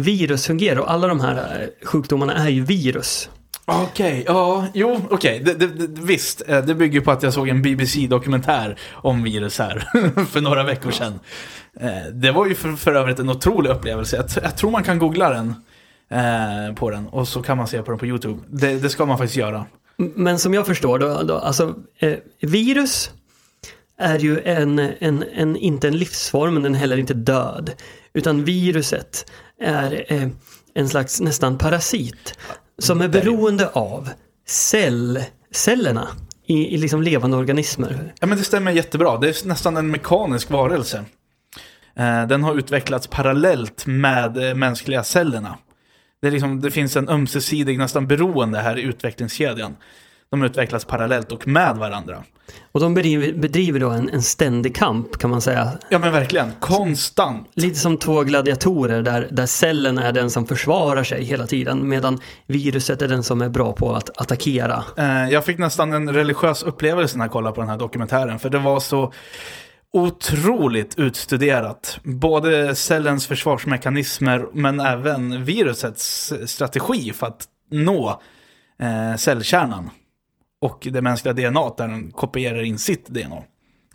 virus 0.00 0.46
fungerar 0.46 0.80
och 0.80 0.90
alla 0.90 1.06
de 1.06 1.20
här 1.20 1.36
eh, 1.62 1.86
sjukdomarna 1.86 2.34
är 2.34 2.48
ju 2.48 2.64
virus. 2.64 3.30
Okej, 3.64 4.24
ja, 4.26 4.66
jo, 4.74 5.00
okej. 5.10 5.40
Det, 5.44 5.54
det, 5.54 6.00
visst, 6.02 6.42
eh, 6.46 6.64
det 6.64 6.74
bygger 6.74 7.00
på 7.00 7.10
att 7.10 7.22
jag 7.22 7.32
såg 7.32 7.48
en 7.48 7.62
BBC-dokumentär 7.62 8.78
om 8.92 9.22
virus 9.22 9.58
här 9.58 9.78
för 10.26 10.40
några 10.40 10.62
veckor 10.62 10.90
sedan. 10.90 11.20
Eh, 11.80 12.12
Det 12.12 12.32
var 12.32 12.46
ju 12.46 12.54
för, 12.54 12.72
för 12.72 12.94
övrigt 12.94 13.18
en 13.18 13.28
otrolig 13.30 13.70
upplevelse. 13.70 14.16
Jag, 14.16 14.44
jag 14.44 14.56
tror 14.56 14.70
man 14.70 14.84
kan 14.84 14.98
googla 14.98 15.30
den 15.30 15.54
eh, 16.10 16.74
på 16.74 16.90
den 16.90 17.06
och 17.06 17.28
så 17.28 17.42
kan 17.42 17.56
man 17.56 17.66
se 17.66 17.82
på 17.82 17.90
den 17.90 17.98
på 17.98 18.06
YouTube. 18.06 18.40
Det, 18.48 18.74
det 18.74 18.88
ska 18.88 19.06
man 19.06 19.18
faktiskt 19.18 19.36
göra. 19.36 19.64
Men 19.96 20.38
som 20.38 20.54
jag 20.54 20.66
förstår 20.66 20.98
då, 20.98 21.22
då 21.22 21.34
alltså 21.38 21.74
eh, 21.98 22.14
virus 22.40 23.10
är 23.98 24.18
ju 24.18 24.40
en, 24.40 24.78
en, 24.78 25.24
en, 25.34 25.56
inte 25.56 25.88
en 25.88 25.98
livsform, 25.98 26.54
men 26.54 26.62
den 26.62 26.74
är 26.74 26.78
heller 26.78 26.96
inte 26.96 27.14
död. 27.14 27.70
Utan 28.14 28.44
viruset 28.44 29.30
är 29.60 30.04
eh, 30.08 30.28
en 30.74 30.88
slags 30.88 31.20
nästan 31.20 31.58
parasit 31.58 32.38
som 32.78 33.00
är 33.00 33.08
beroende 33.08 33.68
av 33.68 34.08
cell, 34.46 35.24
cellerna 35.52 36.08
i, 36.46 36.74
i 36.74 36.78
liksom 36.78 37.02
levande 37.02 37.36
organismer. 37.36 38.14
Ja, 38.20 38.26
men 38.26 38.38
det 38.38 38.44
stämmer 38.44 38.72
jättebra. 38.72 39.18
Det 39.18 39.28
är 39.28 39.48
nästan 39.48 39.76
en 39.76 39.90
mekanisk 39.90 40.50
varelse. 40.50 41.04
Eh, 41.96 42.26
Den 42.26 42.44
har 42.44 42.54
utvecklats 42.54 43.06
parallellt 43.06 43.86
med 43.86 44.48
eh, 44.48 44.54
mänskliga 44.54 45.04
cellerna. 45.04 45.58
Det, 46.22 46.26
är 46.26 46.32
liksom, 46.32 46.60
det 46.60 46.70
finns 46.70 46.96
en 46.96 47.08
ömsesidig 47.08 47.78
nästan 47.78 48.06
beroende 48.06 48.58
här 48.58 48.78
i 48.78 48.82
utvecklingskedjan. 48.82 49.76
De 50.30 50.42
utvecklas 50.42 50.84
parallellt 50.84 51.32
och 51.32 51.48
med 51.48 51.76
varandra. 51.76 52.22
Och 52.72 52.80
de 52.80 52.94
bedriver, 52.94 53.32
bedriver 53.32 53.80
då 53.80 53.90
en, 53.90 54.08
en 54.08 54.22
ständig 54.22 54.76
kamp 54.76 55.18
kan 55.18 55.30
man 55.30 55.40
säga. 55.40 55.72
Ja 55.90 55.98
men 55.98 56.12
verkligen, 56.12 56.52
konstant. 56.60 57.48
Lite 57.54 57.78
som 57.78 57.96
två 57.96 58.22
gladiatorer 58.22 59.02
där, 59.02 59.28
där 59.30 59.46
cellen 59.46 59.98
är 59.98 60.12
den 60.12 60.30
som 60.30 60.46
försvarar 60.46 61.04
sig 61.04 61.24
hela 61.24 61.46
tiden 61.46 61.88
medan 61.88 62.18
viruset 62.46 63.02
är 63.02 63.08
den 63.08 63.22
som 63.22 63.42
är 63.42 63.48
bra 63.48 63.72
på 63.72 63.94
att 63.94 64.20
attackera. 64.20 64.84
Eh, 64.96 65.28
Jag 65.30 65.44
fick 65.44 65.58
nästan 65.58 65.92
en 65.92 66.12
religiös 66.12 66.62
upplevelse 66.62 67.18
när 67.18 67.24
jag 67.24 67.32
kollade 67.32 67.54
på 67.54 67.60
den 67.60 67.70
här 67.70 67.78
dokumentären. 67.78 68.38
För 68.38 68.50
det 68.50 68.58
var 68.58 68.80
så 68.80 69.12
otroligt 69.92 70.98
utstuderat. 70.98 71.98
Både 72.02 72.74
cellens 72.74 73.26
försvarsmekanismer 73.26 74.46
men 74.52 74.80
även 74.80 75.44
virusets 75.44 76.32
strategi 76.46 77.12
för 77.12 77.26
att 77.26 77.44
nå 77.70 78.20
eh, 78.80 79.16
cellkärnan. 79.16 79.90
Och 80.60 80.88
det 80.90 81.02
mänskliga 81.02 81.32
DNA 81.34 81.74
där 81.76 81.88
den 81.88 82.10
kopierar 82.10 82.62
in 82.62 82.78
sitt 82.78 83.06
DNA 83.06 83.42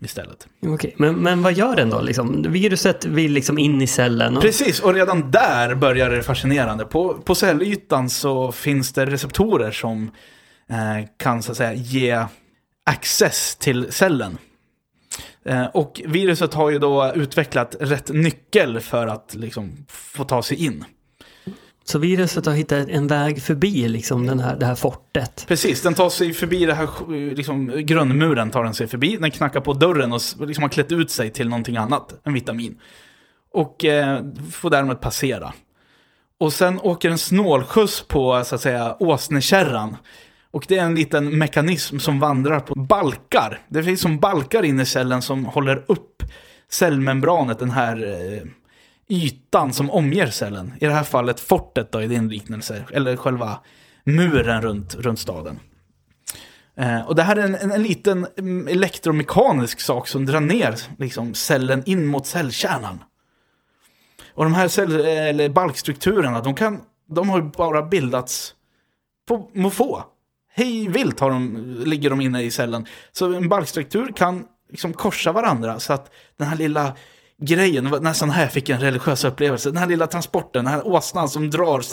istället. 0.02 0.48
Okej, 0.66 0.96
men, 0.98 1.16
men 1.16 1.44
vad 1.44 1.54
gör 1.54 1.76
den 1.76 1.90
då? 1.90 2.02
Liksom? 2.02 2.46
Viruset 2.48 3.06
vill 3.06 3.32
liksom 3.32 3.58
in 3.58 3.82
i 3.82 3.88
cellen. 3.88 4.38
Och... 4.38 4.44
Precis, 4.44 4.80
och 4.80 4.94
redan 4.94 5.32
där 5.32 5.76
börjar 5.76 6.10
det 6.10 6.24
fascinerande. 6.24 6.86
På, 6.86 7.14
på 7.14 7.36
cellytan 7.36 8.10
så 8.10 8.52
finns 8.52 8.94
det 8.94 9.06
receptorer 9.06 9.72
som 9.72 10.12
eh, 10.70 11.08
kan 11.18 11.44
så 11.44 11.52
att 11.52 11.58
säga 11.58 11.74
ge 11.74 12.26
access 12.86 13.56
till 13.56 13.92
cellen. 13.92 14.38
Eh, 15.46 15.66
och 15.66 16.02
viruset 16.06 16.54
har 16.54 16.70
ju 16.70 16.80
då 16.80 17.12
utvecklat 17.16 17.76
rätt 17.80 18.10
nyckel 18.10 18.80
för 18.80 19.08
att 19.08 19.36
liksom 19.36 19.86
få 19.88 20.24
ta 20.24 20.44
sig 20.44 20.66
in. 20.66 20.86
Så 21.84 22.00
viruset 22.00 22.46
har 22.46 22.54
hittat 22.54 22.90
en 22.90 23.08
väg 23.08 23.42
förbi 23.42 23.88
liksom 23.88 24.28
den 24.28 24.40
här, 24.40 24.56
det 24.56 24.66
här 24.66 24.76
fortet. 24.76 25.46
Precis, 25.48 25.82
den 25.82 25.94
tar 25.94 26.10
sig 26.10 26.34
förbi 26.34 26.66
det 26.66 26.74
här, 26.74 26.88
liksom, 27.36 27.72
grundmuren 27.86 28.52
tar 28.52 28.64
den 28.64 28.74
sig 28.74 28.88
förbi. 28.88 29.18
Den 29.18 29.32
knackar 29.32 29.62
på 29.62 29.74
dörren 29.74 30.14
och 30.14 30.22
liksom 30.40 30.62
har 30.62 30.70
klätt 30.70 30.92
ut 30.92 31.12
sig 31.12 31.30
till 31.30 31.50
någonting 31.50 31.78
annat, 31.78 32.22
en 32.24 32.34
vitamin. 32.34 32.78
Och 33.54 33.86
eh, 33.86 34.24
får 34.52 34.70
därmed 34.70 35.02
passera. 35.02 35.54
Och 36.38 36.54
sen 36.54 36.80
åker 36.80 37.10
en 37.10 37.18
snålskjuts 37.18 38.08
på, 38.08 38.44
så 38.46 38.56
att 38.56 38.62
säga, 38.62 38.96
åsnekärran. 39.00 39.98
Och 40.52 40.66
det 40.68 40.78
är 40.78 40.86
en 40.86 40.96
liten 40.96 41.38
mekanism 41.38 42.00
som 42.00 42.20
vandrar 42.20 42.60
på 42.60 42.76
balkar. 42.76 43.60
Det 43.68 43.84
finns 43.84 44.02
som 44.02 44.20
balkar 44.20 44.64
inne 44.64 44.84
i 44.84 44.86
cellen 44.86 45.22
som 45.22 45.46
håller 45.46 45.86
upp 45.88 46.24
cellmembranet, 46.70 47.60
den 47.60 47.72
här 47.72 48.08
eh, 48.08 48.42
ytan 49.12 49.74
som 49.74 49.92
omger 49.92 50.28
cellen. 50.28 50.74
I 50.80 50.86
det 50.86 50.94
här 50.94 51.04
fallet 51.04 51.40
fortet 51.40 51.92
då 51.92 52.02
i 52.02 52.08
din 52.08 52.30
liknelse, 52.30 52.86
eller 52.94 53.16
själva 53.16 53.60
muren 54.04 54.62
runt, 54.62 54.96
runt 54.96 55.20
staden. 55.20 55.60
Eh, 56.76 57.02
och 57.02 57.16
det 57.16 57.24
här 57.24 57.36
är 57.36 57.42
en, 57.42 57.56
en, 57.56 57.72
en 57.72 57.84
liten 57.84 58.28
mm, 58.38 58.68
elektromekanisk 58.68 59.80
sak 59.80 60.08
som 60.08 60.26
drar 60.26 60.40
ner 60.40 60.76
liksom, 60.98 61.34
cellen 61.34 61.84
in 61.86 62.06
mot 62.06 62.28
cellkärnan. 62.28 63.04
Och 64.34 64.44
de 64.44 64.54
här 64.54 64.68
cell, 64.68 65.00
eh, 65.00 65.28
eller 65.28 65.50
balkstrukturerna, 65.50 66.42
de, 66.42 66.56
kan, 66.56 66.82
de 67.10 67.30
har 67.30 67.38
ju 67.38 67.44
bara 67.44 67.82
bildats 67.82 68.54
på 69.28 69.50
måfå. 69.54 70.04
Hej 70.54 70.88
vilt 70.88 71.20
har 71.20 71.30
de, 71.30 71.58
ligger 71.86 72.10
de 72.10 72.22
inne 72.22 72.42
i 72.42 72.52
cellen. 72.52 72.86
Så 73.12 73.34
en 73.34 73.50
balkstruktur 73.50 74.12
kan 74.16 74.46
liksom 74.70 74.94
korsa 74.94 75.32
varandra 75.32 75.80
så 75.80 75.94
att 75.94 76.12
den 76.38 76.48
här 76.48 76.58
lilla 76.58 76.96
grejen, 77.42 77.90
var 77.90 78.00
nästan 78.00 78.30
här 78.30 78.42
jag 78.42 78.52
fick 78.52 78.70
en 78.70 78.80
religiös 78.80 79.24
upplevelse, 79.24 79.70
den 79.70 79.78
här 79.78 79.88
lilla 79.88 80.08
transporten, 80.08 80.66
den 80.66 80.74
här 80.74 80.88
åsnan 80.88 81.30
som 81.30 81.50
drar 81.50 81.84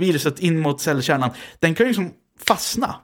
viruset 0.00 0.38
in 0.40 0.60
mot 0.60 0.80
cellkärnan, 0.80 1.30
den 1.58 1.74
kan 1.74 1.86
ju 1.86 1.88
liksom 1.92 2.10
fastna. 2.46 2.94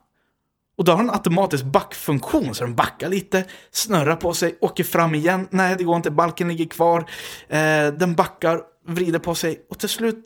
Och 0.78 0.85
då 0.85 0.92
har 0.92 0.99
den 0.99 1.11
automatisk 1.11 1.64
backfunktion, 1.64 2.54
så 2.54 2.64
den 2.64 2.75
backar 2.75 3.09
lite, 3.09 3.45
snurrar 3.71 4.16
på 4.16 4.35
sig, 4.35 4.59
åker 4.61 4.85
fram 4.85 5.14
igen. 5.14 5.49
Nej, 5.50 5.75
det 5.78 5.85
går 5.85 5.97
inte, 5.97 6.11
balken 6.11 6.49
ligger 6.49 6.64
kvar. 6.66 7.00
Eh, 7.49 7.59
den 7.99 8.14
backar, 8.14 8.61
vrider 8.88 9.18
på 9.18 9.35
sig 9.35 9.66
och 9.71 9.78
till 9.78 9.88
slut 9.88 10.25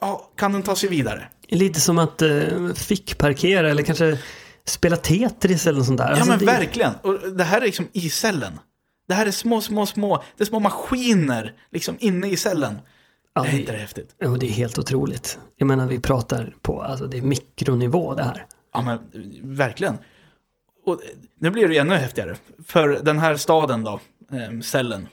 ja, 0.00 0.32
kan 0.36 0.52
den 0.52 0.62
ta 0.62 0.76
sig 0.76 0.88
vidare. 0.88 1.28
Lite 1.48 1.80
som 1.80 1.98
att 1.98 2.22
eh, 2.22 2.72
fickparkera 2.74 3.70
eller 3.70 3.82
kanske 3.82 4.18
spela 4.64 4.96
Tetris 4.96 5.66
eller 5.66 5.78
något 5.78 5.86
sånt 5.86 5.98
där. 5.98 6.06
Ja 6.08 6.12
Alltså, 6.12 6.28
men 6.30 6.38
det- 6.38 6.44
verkligen. 6.44 6.92
Och 7.02 7.18
det 7.36 7.44
här 7.44 7.60
är 7.60 7.64
liksom 7.66 7.88
i 7.92 8.10
cellen. 8.10 8.58
Det 9.08 9.14
här 9.14 9.26
är 9.26 9.30
små, 9.30 9.60
små, 9.60 9.86
små, 9.86 10.22
det 10.36 10.44
är 10.44 10.46
små 10.46 10.60
maskiner 10.60 11.54
liksom 11.70 11.96
inne 12.00 12.28
i 12.28 12.36
cellen. 12.36 12.78
Ja, 13.34 13.42
det 13.42 13.48
är 13.48 13.52
det- 13.52 13.58
inte 13.60 13.72
det 13.72 13.78
häftigt? 13.78 14.14
Jo, 14.20 14.36
det 14.36 14.46
är 14.46 14.50
helt 14.50 14.78
otroligt. 14.78 15.38
Jag 15.56 15.66
menar, 15.66 15.86
vi 15.86 16.00
pratar 16.00 16.54
på, 16.62 16.82
alltså 16.82 17.06
det 17.06 17.18
är 17.18 17.22
mikronivå 17.22 18.14
det 18.14 18.22
här. 18.24 18.46
Ja 18.72 18.82
men 18.82 18.98
verkligen. 19.56 19.98
Och 20.84 21.00
nu 21.38 21.50
blir 21.50 21.68
det 21.68 21.78
ännu 21.78 21.94
häftigare. 21.94 22.36
För 22.66 22.88
den 22.88 23.18
här 23.18 23.36
staden 23.36 23.84
då, 23.84 24.00
eh, 24.32 24.60
cellen. 24.60 25.08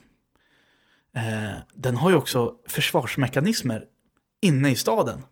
Eh, 1.16 1.56
den 1.74 1.98
har 1.98 2.10
ju 2.10 2.16
också 2.16 2.54
försvarsmekanismer 2.68 3.84
inne 4.42 4.70
i 4.72 4.76
staden. 4.76 5.24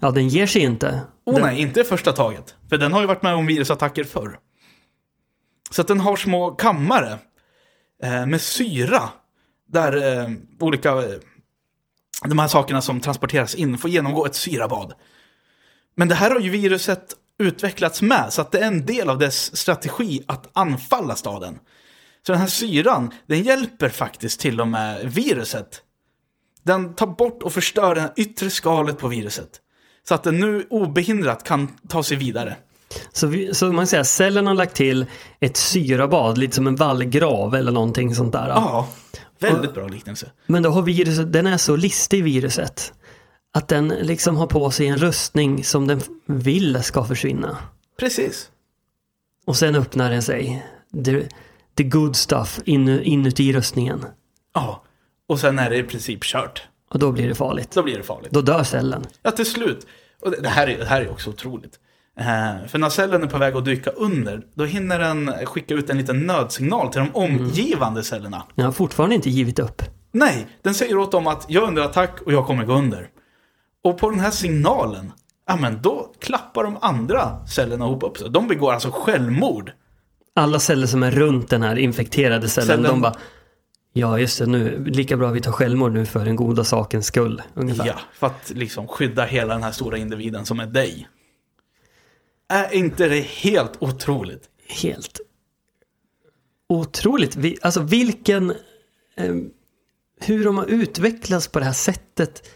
Ja, 0.00 0.10
den 0.10 0.28
ger 0.28 0.46
sig 0.46 0.62
inte. 0.62 1.00
Åh 1.24 1.34
den, 1.34 1.42
nej, 1.44 1.60
inte 1.60 1.84
första 1.84 2.12
taget. 2.12 2.54
För 2.68 2.78
den 2.78 2.92
har 2.92 3.00
ju 3.00 3.06
varit 3.06 3.22
med 3.22 3.34
om 3.34 3.46
virusattacker 3.46 4.04
förr. 4.04 4.38
Så 5.70 5.80
att 5.80 5.88
den 5.88 6.00
har 6.00 6.16
små 6.16 6.50
kammare 6.50 7.18
Eh, 8.02 8.26
med 8.26 8.40
syra. 8.40 9.08
Där 9.68 10.18
eh, 10.18 10.30
olika, 10.60 10.90
eh, 10.90 11.18
de 12.24 12.38
här 12.38 12.48
sakerna 12.48 12.82
som 12.82 13.00
transporteras 13.00 13.54
in 13.54 13.78
får 13.78 13.90
genomgå 13.90 14.26
ett 14.26 14.34
syrabad. 14.34 14.94
Men 15.94 16.08
det 16.08 16.14
här 16.14 16.30
har 16.30 16.40
ju 16.40 16.50
viruset 16.50 17.14
utvecklats 17.38 18.02
med, 18.02 18.32
så 18.32 18.40
att 18.40 18.52
det 18.52 18.58
är 18.58 18.66
en 18.66 18.86
del 18.86 19.10
av 19.10 19.18
dess 19.18 19.56
strategi 19.56 20.24
att 20.26 20.50
anfalla 20.52 21.16
staden. 21.16 21.58
Så 22.26 22.32
den 22.32 22.40
här 22.40 22.48
syran, 22.48 23.14
den 23.26 23.42
hjälper 23.42 23.88
faktiskt 23.88 24.40
till 24.40 24.60
och 24.60 24.68
med 24.68 25.12
viruset. 25.12 25.82
Den 26.62 26.94
tar 26.94 27.06
bort 27.06 27.42
och 27.42 27.52
förstör 27.52 27.94
det 27.94 28.12
yttre 28.16 28.50
skalet 28.50 28.98
på 28.98 29.08
viruset. 29.08 29.60
Så 30.08 30.14
att 30.14 30.22
den 30.22 30.40
nu 30.40 30.66
obehindrat 30.70 31.44
kan 31.44 31.68
ta 31.88 32.02
sig 32.02 32.16
vidare. 32.16 32.56
Så, 33.12 33.26
vi, 33.26 33.54
så 33.54 33.72
man 33.72 33.86
säger, 33.86 34.02
cellen 34.02 34.46
har 34.46 34.54
lagt 34.54 34.76
till 34.76 35.06
ett 35.40 35.56
syrabad, 35.56 36.38
lite 36.38 36.54
som 36.54 36.66
en 36.66 36.76
vallgrav 36.76 37.54
eller 37.54 37.72
någonting 37.72 38.14
sånt 38.14 38.32
där. 38.32 38.48
Ja, 38.48 38.88
väldigt 39.38 39.74
bra 39.74 39.88
liknelse. 39.88 40.30
Men 40.46 40.62
då 40.62 40.70
har 40.70 40.82
viruset, 40.82 41.32
den 41.32 41.46
är 41.46 41.56
så 41.56 41.76
listig 41.76 42.24
viruset. 42.24 42.92
Att 43.54 43.68
den 43.68 43.88
liksom 43.88 44.36
har 44.36 44.46
på 44.46 44.70
sig 44.70 44.86
en 44.86 44.96
rustning 44.96 45.64
som 45.64 45.86
den 45.86 46.00
vill 46.26 46.82
ska 46.82 47.04
försvinna. 47.04 47.56
Precis. 47.98 48.50
Och 49.46 49.56
sen 49.56 49.74
öppnar 49.74 50.10
den 50.10 50.22
sig. 50.22 50.66
The, 51.04 51.22
the 51.74 51.84
good 51.84 52.16
stuff 52.16 52.60
in, 52.64 52.88
inuti 52.88 53.52
rustningen. 53.52 54.04
Ja, 54.54 54.82
och 55.28 55.40
sen 55.40 55.58
är 55.58 55.70
det 55.70 55.76
i 55.76 55.82
princip 55.82 56.22
kört. 56.24 56.62
Och 56.90 56.98
då 56.98 57.12
blir 57.12 57.28
det 57.28 57.34
farligt. 57.34 57.70
Då 57.70 57.82
blir 57.82 57.96
det 57.96 58.02
farligt. 58.02 58.32
Då 58.32 58.40
dör 58.40 58.62
cellen. 58.62 59.06
Ja, 59.22 59.30
till 59.30 59.46
slut. 59.46 59.86
Och 60.20 60.30
det, 60.30 60.40
det, 60.40 60.48
här 60.48 60.66
är, 60.66 60.78
det 60.78 60.84
här 60.84 61.02
är 61.02 61.10
också 61.10 61.30
otroligt. 61.30 61.78
Eh, 62.20 62.66
för 62.68 62.78
när 62.78 62.88
cellen 62.88 63.22
är 63.22 63.26
på 63.26 63.38
väg 63.38 63.56
att 63.56 63.64
dyka 63.64 63.90
under, 63.90 64.42
då 64.54 64.64
hinner 64.64 64.98
den 64.98 65.32
skicka 65.46 65.74
ut 65.74 65.90
en 65.90 65.98
liten 65.98 66.26
nödsignal 66.26 66.92
till 66.92 67.00
de 67.00 67.10
omgivande 67.14 68.02
cellerna. 68.04 68.42
Den 68.54 68.64
har 68.64 68.72
fortfarande 68.72 69.14
inte 69.14 69.30
givit 69.30 69.58
upp. 69.58 69.82
Nej, 70.12 70.46
den 70.62 70.74
säger 70.74 70.98
åt 70.98 71.12
dem 71.12 71.26
att 71.26 71.44
jag 71.48 71.64
är 71.64 71.68
under 71.68 71.82
attack 71.82 72.20
och 72.26 72.32
jag 72.32 72.46
kommer 72.46 72.64
gå 72.64 72.74
under. 72.74 73.08
Och 73.84 73.98
på 73.98 74.10
den 74.10 74.20
här 74.20 74.30
signalen, 74.30 75.12
ja 75.48 75.56
men 75.56 75.82
då 75.82 76.12
klappar 76.20 76.64
de 76.64 76.76
andra 76.80 77.46
cellerna 77.46 77.84
ihop 77.84 78.02
upp 78.02 78.18
sig. 78.18 78.30
De 78.30 78.48
begår 78.48 78.72
alltså 78.72 78.90
självmord. 78.92 79.72
Alla 80.34 80.58
celler 80.58 80.86
som 80.86 81.02
är 81.02 81.10
runt 81.10 81.48
den 81.48 81.62
här 81.62 81.76
infekterade 81.78 82.48
cellen, 82.48 82.68
Cellen- 82.68 82.90
de 82.90 83.00
bara 83.00 83.14
Ja 83.92 84.18
just 84.18 84.38
det, 84.38 84.46
nu, 84.46 84.84
lika 84.84 85.16
bra 85.16 85.30
vi 85.30 85.40
tar 85.40 85.52
självmord 85.52 85.92
nu 85.92 86.06
för 86.06 86.24
den 86.24 86.36
goda 86.36 86.64
sakens 86.64 87.06
skull. 87.06 87.42
Ungefär. 87.54 87.86
Ja, 87.86 87.94
för 88.12 88.26
att 88.26 88.52
liksom 88.54 88.88
skydda 88.88 89.24
hela 89.24 89.54
den 89.54 89.62
här 89.62 89.72
stora 89.72 89.98
individen 89.98 90.46
som 90.46 90.60
är 90.60 90.66
dig. 90.66 91.08
Är 92.48 92.74
inte 92.74 93.08
det 93.08 93.20
helt 93.20 93.72
otroligt? 93.82 94.48
Helt 94.82 95.20
otroligt. 96.68 97.36
Vi, 97.36 97.58
alltså 97.62 97.80
vilken... 97.80 98.50
Eh, 99.16 99.34
hur 100.20 100.44
de 100.44 100.58
har 100.58 100.66
utvecklats 100.66 101.48
på 101.48 101.58
det 101.58 101.64
här 101.64 101.72
sättet. 101.72 102.48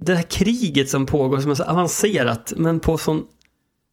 Det 0.00 0.14
här 0.14 0.22
kriget 0.22 0.90
som 0.90 1.06
pågår 1.06 1.40
som 1.40 1.50
är 1.50 1.54
så 1.54 1.64
avancerat 1.64 2.52
men 2.56 2.80
på 2.80 2.98
sån 2.98 3.26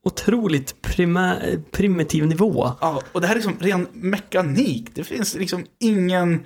otroligt 0.03 0.81
prima, 0.81 1.37
primitiv 1.71 2.25
nivå. 2.25 2.71
Ja, 2.81 3.01
och 3.11 3.21
det 3.21 3.27
här 3.27 3.35
är 3.35 3.39
liksom 3.39 3.57
ren 3.59 3.87
mekanik. 3.93 4.89
Det 4.93 5.03
finns 5.03 5.35
liksom 5.35 5.65
ingen 5.79 6.45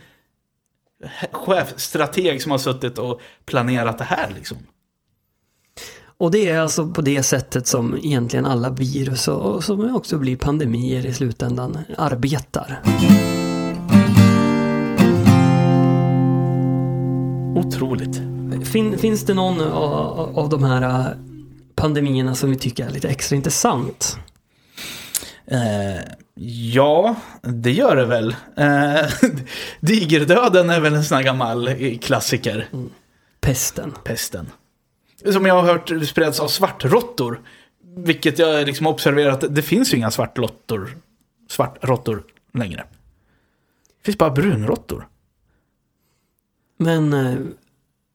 chefstrateg 1.31 2.41
som 2.41 2.51
har 2.51 2.57
suttit 2.57 2.97
och 2.97 3.21
planerat 3.45 3.97
det 3.97 4.03
här 4.03 4.33
liksom. 4.35 4.57
Och 6.19 6.31
det 6.31 6.49
är 6.49 6.59
alltså 6.59 6.87
på 6.87 7.01
det 7.01 7.23
sättet 7.23 7.67
som 7.67 7.97
egentligen 7.97 8.45
alla 8.45 8.69
virus 8.69 9.27
och, 9.27 9.63
som 9.63 9.95
också 9.95 10.17
blir 10.17 10.37
pandemier 10.37 11.05
i 11.05 11.13
slutändan 11.13 11.77
arbetar. 11.97 12.81
Otroligt. 17.55 18.21
Fin, 18.67 18.97
finns 18.97 19.25
det 19.25 19.33
någon 19.33 19.61
av, 19.61 20.39
av 20.39 20.49
de 20.49 20.63
här 20.63 20.81
äh, 20.81 21.05
pandemierna 21.75 22.35
som 22.35 22.49
vi 22.49 22.55
tycker 22.55 22.85
är 22.85 22.89
lite 22.89 23.09
extra 23.09 23.35
intressant? 23.35 24.17
Eh, 25.45 26.01
ja, 26.73 27.15
det 27.41 27.71
gör 27.71 27.95
det 27.95 28.05
väl. 28.05 28.35
Eh, 28.57 29.09
digerdöden 29.79 30.69
är 30.69 30.79
väl 30.79 30.93
en 30.93 31.03
sån 31.03 31.15
här 31.15 31.23
gammal 31.23 31.67
eh, 31.67 31.97
klassiker. 31.97 32.67
Pesten. 33.41 33.93
Pesten. 34.03 34.49
Som 35.25 35.45
jag 35.45 35.53
har 35.53 35.63
hört 35.63 36.07
spreds 36.07 36.39
av 36.39 36.47
svartråttor. 36.47 37.41
Vilket 37.95 38.39
jag 38.39 38.65
liksom 38.65 38.87
observerat, 38.87 39.43
det 39.49 39.61
finns 39.61 39.93
ju 39.93 39.97
inga 39.97 40.11
svartråttor, 40.11 40.97
svartråttor 41.49 42.23
längre. 42.53 42.85
Det 43.97 44.05
finns 44.05 44.17
bara 44.17 44.29
brunråttor. 44.29 45.07
Men 46.77 47.13
eh, 47.13 47.35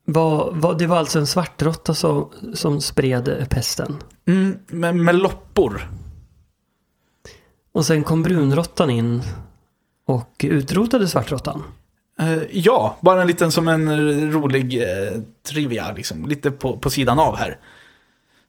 vad, 0.04 0.56
vad, 0.56 0.78
det 0.78 0.86
var 0.86 0.96
alltså 0.96 1.18
en 1.18 1.26
svartråtta 1.26 1.94
som, 1.94 2.30
som 2.54 2.80
spred 2.80 3.28
eh, 3.28 3.48
pesten. 3.48 3.96
Mm, 4.26 4.58
men 4.66 5.04
med 5.04 5.14
loppor. 5.14 5.88
Och 7.72 7.86
sen 7.86 8.04
kom 8.04 8.22
brunråttan 8.22 8.90
in 8.90 9.22
och 10.04 10.44
utrotade 10.44 11.08
svartråttan. 11.08 11.62
Eh, 12.20 12.42
ja, 12.50 12.96
bara 13.00 13.20
en 13.20 13.26
liten 13.26 13.52
som 13.52 13.68
en 13.68 14.32
rolig 14.32 14.82
eh, 14.82 15.20
trivia, 15.48 15.92
liksom. 15.92 16.26
Lite 16.26 16.50
på, 16.50 16.78
på 16.78 16.90
sidan 16.90 17.18
av 17.18 17.36
här. 17.36 17.58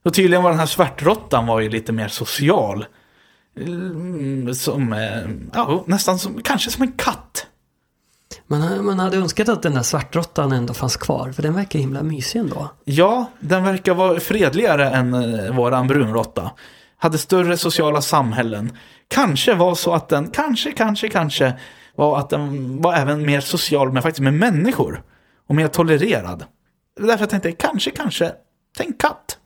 Och 0.04 0.14
tydligen 0.14 0.42
var 0.42 0.50
den 0.50 0.58
här 0.58 0.66
svartråttan 0.66 1.46
var 1.46 1.60
ju 1.60 1.68
lite 1.68 1.92
mer 1.92 2.08
social. 2.08 2.84
Mm, 3.60 4.54
som, 4.54 4.92
eh, 4.92 5.22
ja, 5.52 5.84
nästan 5.86 6.18
som, 6.18 6.42
kanske 6.42 6.70
som 6.70 6.82
en 6.82 6.92
katt. 6.92 7.46
Man, 8.46 8.84
man 8.84 8.98
hade 8.98 9.16
önskat 9.16 9.48
att 9.48 9.62
den 9.62 9.74
där 9.74 9.82
svartråttan 9.82 10.52
ändå 10.52 10.74
fanns 10.74 10.96
kvar, 10.96 11.32
för 11.32 11.42
den 11.42 11.54
verkar 11.54 11.78
himla 11.78 12.02
mysig 12.02 12.38
ändå. 12.38 12.70
Ja, 12.84 13.30
den 13.40 13.64
verkar 13.64 13.94
vara 13.94 14.20
fredligare 14.20 14.90
än 14.90 15.14
eh, 15.14 15.54
våran 15.54 15.86
brunråtta. 15.86 16.50
Hade 16.98 17.18
större 17.18 17.56
sociala 17.56 18.02
samhällen. 18.02 18.72
Kanske 19.08 19.54
var 19.54 19.74
så 19.74 19.94
att 19.94 20.08
den, 20.08 20.30
kanske, 20.30 20.72
kanske, 20.72 21.08
kanske 21.08 21.54
var 21.96 22.18
att 22.18 22.30
den 22.30 22.82
var 22.82 22.94
även 22.94 23.26
mer 23.26 23.40
social 23.40 23.92
med 23.92 24.02
faktiskt 24.02 24.22
med 24.22 24.34
människor. 24.34 25.02
Och 25.46 25.54
mer 25.54 25.68
tolererad. 25.68 26.44
Därför 27.00 27.18
jag 27.20 27.30
tänkte, 27.30 27.52
kanske, 27.52 27.90
kanske, 27.90 28.32
tänk 28.78 29.00
katt. 29.00 29.38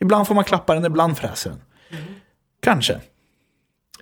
Ibland 0.00 0.26
får 0.26 0.34
man 0.34 0.44
klappa 0.44 0.74
den, 0.74 0.84
ibland 0.84 1.18
fräser 1.18 1.50
den. 1.50 1.60
Kanske. 2.62 3.00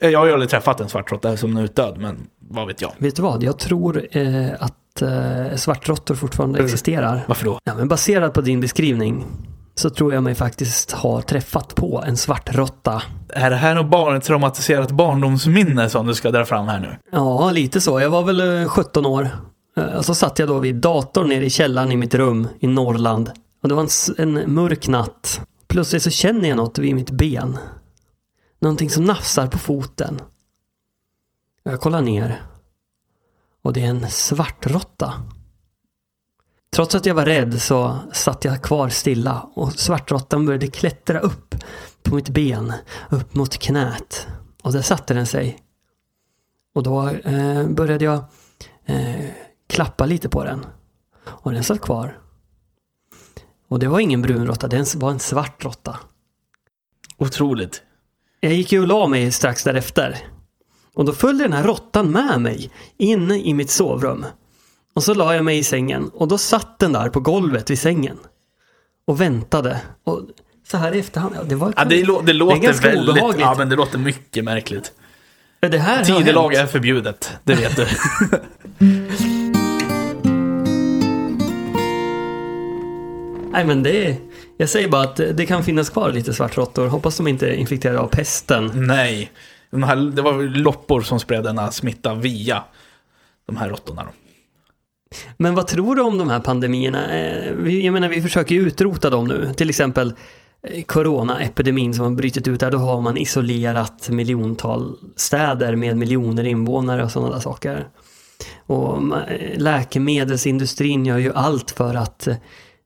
Eh, 0.00 0.10
Jag 0.10 0.18
har 0.18 0.26
ju 0.26 0.32
aldrig 0.32 0.50
träffat 0.50 0.80
en 0.80 0.88
svartråtta 0.88 1.36
som 1.36 1.56
är 1.56 1.62
utdöd, 1.62 1.98
men 1.98 2.26
vad 2.38 2.66
vet 2.66 2.82
jag. 2.82 2.92
Vet 2.98 3.16
du 3.16 3.22
vad? 3.22 3.42
Jag 3.42 3.58
tror 3.58 4.06
eh, 4.16 4.50
att 4.60 5.02
eh, 5.02 5.56
svartråttor 5.56 6.14
fortfarande 6.14 6.64
existerar. 6.64 7.24
Varför 7.28 7.44
då? 7.44 7.58
Ja, 7.64 7.74
men 7.74 7.88
baserat 7.88 8.34
på 8.34 8.40
din 8.40 8.60
beskrivning 8.60 9.24
så 9.78 9.90
tror 9.90 10.14
jag 10.14 10.22
mig 10.22 10.34
faktiskt 10.34 10.92
ha 10.92 11.22
träffat 11.22 11.74
på 11.74 12.02
en 12.06 12.16
svartråtta. 12.16 13.02
Är 13.28 13.50
det 13.50 13.56
här 13.56 13.74
något 13.74 13.90
barn, 13.90 14.20
traumatiserat 14.20 14.90
barndomsminne 14.90 15.90
som 15.90 16.06
du 16.06 16.14
ska 16.14 16.30
dra 16.30 16.44
fram 16.44 16.68
här 16.68 16.80
nu? 16.80 16.96
Ja, 17.12 17.50
lite 17.50 17.80
så. 17.80 18.00
Jag 18.00 18.10
var 18.10 18.22
väl 18.22 18.62
eh, 18.62 18.68
17 18.68 19.06
år. 19.06 19.28
Eh, 19.76 19.84
Och 19.84 20.04
så 20.04 20.14
satt 20.14 20.38
jag 20.38 20.48
då 20.48 20.58
vid 20.58 20.74
datorn 20.76 21.28
nere 21.28 21.44
i 21.44 21.50
källaren 21.50 21.92
i 21.92 21.96
mitt 21.96 22.14
rum 22.14 22.48
i 22.60 22.66
Norrland. 22.66 23.30
Och 23.62 23.68
det 23.68 23.74
var 23.74 23.88
en, 24.18 24.38
en 24.38 24.54
mörk 24.54 24.88
natt. 24.88 25.40
Plötsligt 25.68 26.02
så 26.02 26.10
känner 26.10 26.48
jag 26.48 26.56
något 26.56 26.78
vid 26.78 26.94
mitt 26.94 27.10
ben. 27.10 27.58
Någonting 28.60 28.90
som 28.90 29.04
nafsar 29.04 29.46
på 29.46 29.58
foten. 29.58 30.20
Jag 31.62 31.80
kollar 31.80 32.00
ner. 32.00 32.42
Och 33.62 33.72
det 33.72 33.84
är 33.84 33.88
en 33.88 34.10
svartråtta. 34.10 35.12
Trots 36.78 36.94
att 36.94 37.06
jag 37.06 37.14
var 37.14 37.24
rädd 37.24 37.62
så 37.62 37.98
satt 38.12 38.44
jag 38.44 38.62
kvar 38.62 38.88
stilla 38.88 39.48
och 39.54 39.72
svartråttan 39.72 40.46
började 40.46 40.66
klättra 40.66 41.20
upp 41.20 41.54
på 42.02 42.14
mitt 42.14 42.28
ben, 42.28 42.72
upp 43.10 43.34
mot 43.34 43.58
knät. 43.58 44.26
Och 44.62 44.72
där 44.72 44.82
satte 44.82 45.14
den 45.14 45.26
sig. 45.26 45.58
Och 46.74 46.82
då 46.82 47.08
eh, 47.08 47.68
började 47.68 48.04
jag 48.04 48.24
eh, 48.86 49.24
klappa 49.68 50.06
lite 50.06 50.28
på 50.28 50.44
den. 50.44 50.66
Och 51.26 51.52
den 51.52 51.64
satt 51.64 51.80
kvar. 51.80 52.18
Och 53.68 53.78
det 53.78 53.88
var 53.88 54.00
ingen 54.00 54.22
brun 54.22 54.46
råtta, 54.46 54.68
det 54.68 54.94
var 54.94 55.10
en 55.10 55.18
svart 55.18 55.64
råtta. 55.64 55.98
Otroligt. 57.16 57.82
Jag 58.40 58.52
gick 58.52 58.72
ju 58.72 58.80
och 58.80 58.88
la 58.88 59.06
mig 59.06 59.32
strax 59.32 59.64
därefter. 59.64 60.18
Och 60.94 61.04
då 61.04 61.12
följde 61.12 61.44
den 61.44 61.52
här 61.52 61.64
råttan 61.64 62.10
med 62.10 62.40
mig 62.40 62.70
in 62.96 63.30
i 63.30 63.54
mitt 63.54 63.70
sovrum. 63.70 64.24
Och 64.98 65.04
så 65.04 65.14
la 65.14 65.34
jag 65.34 65.44
mig 65.44 65.58
i 65.58 65.64
sängen 65.64 66.10
och 66.14 66.28
då 66.28 66.38
satt 66.38 66.78
den 66.78 66.92
där 66.92 67.08
på 67.08 67.20
golvet 67.20 67.70
vid 67.70 67.78
sängen. 67.78 68.18
Och 69.06 69.20
väntade. 69.20 69.80
Och 70.04 70.22
så 70.70 70.76
här 70.76 70.94
i 70.94 70.98
efterhand, 70.98 71.34
ja, 71.36 71.42
det 71.42 71.54
var... 71.54 71.72
Ja, 71.76 71.84
det, 71.84 72.02
lå- 72.04 72.22
det 72.24 72.32
låter 72.32 72.58
ganska 72.60 72.88
väldigt... 72.88 73.08
obehagligt. 73.10 73.40
Ja, 73.40 73.54
men 73.58 73.68
det 73.68 73.76
låter 73.76 73.98
mycket 73.98 74.44
märkligt. 74.44 74.92
det 75.60 75.78
här 75.78 76.04
Tidelag 76.04 76.54
är 76.54 76.66
förbjudet, 76.66 77.32
det 77.44 77.54
vet 77.54 77.76
du. 77.76 77.86
Nej 83.52 83.64
men 83.64 83.82
det 83.82 84.06
är, 84.06 84.16
Jag 84.56 84.68
säger 84.68 84.88
bara 84.88 85.02
att 85.02 85.16
det 85.16 85.46
kan 85.46 85.64
finnas 85.64 85.90
kvar 85.90 86.12
lite 86.12 86.34
svartråttor. 86.34 86.86
Hoppas 86.86 87.16
de 87.16 87.28
inte 87.28 87.46
är 87.48 87.52
infekterade 87.54 87.98
av 88.00 88.06
pesten. 88.08 88.70
Nej. 88.74 89.32
De 89.70 89.82
här, 89.82 89.96
det 89.96 90.22
var 90.22 90.42
loppor 90.42 91.00
som 91.00 91.20
spred 91.20 91.44
denna 91.44 91.70
smitta 91.70 92.14
via 92.14 92.64
de 93.46 93.56
här 93.56 93.68
råttorna. 93.68 94.02
då. 94.04 94.10
Men 95.36 95.54
vad 95.54 95.66
tror 95.66 95.94
du 95.94 96.02
om 96.02 96.18
de 96.18 96.30
här 96.30 96.40
pandemierna? 96.40 97.18
Eh, 97.18 97.68
jag 97.68 97.92
menar 97.92 98.08
vi 98.08 98.22
försöker 98.22 98.54
ju 98.54 98.60
utrota 98.66 99.10
dem 99.10 99.28
nu. 99.28 99.54
Till 99.56 99.70
exempel 99.70 100.14
eh, 100.62 100.82
Coronaepidemin 100.82 101.94
som 101.94 102.04
har 102.04 102.10
brutit 102.10 102.48
ut 102.48 102.60
där. 102.60 102.70
Då 102.70 102.78
har 102.78 103.00
man 103.00 103.16
isolerat 103.16 104.08
miljontal 104.08 104.96
städer 105.16 105.76
med 105.76 105.96
miljoner 105.96 106.44
invånare 106.44 107.04
och 107.04 107.10
sådana 107.10 107.32
där 107.32 107.40
saker. 107.40 107.88
Och 108.66 108.96
eh, 108.96 109.58
läkemedelsindustrin 109.58 111.06
gör 111.06 111.18
ju 111.18 111.32
allt 111.32 111.70
för 111.70 111.94
att 111.94 112.28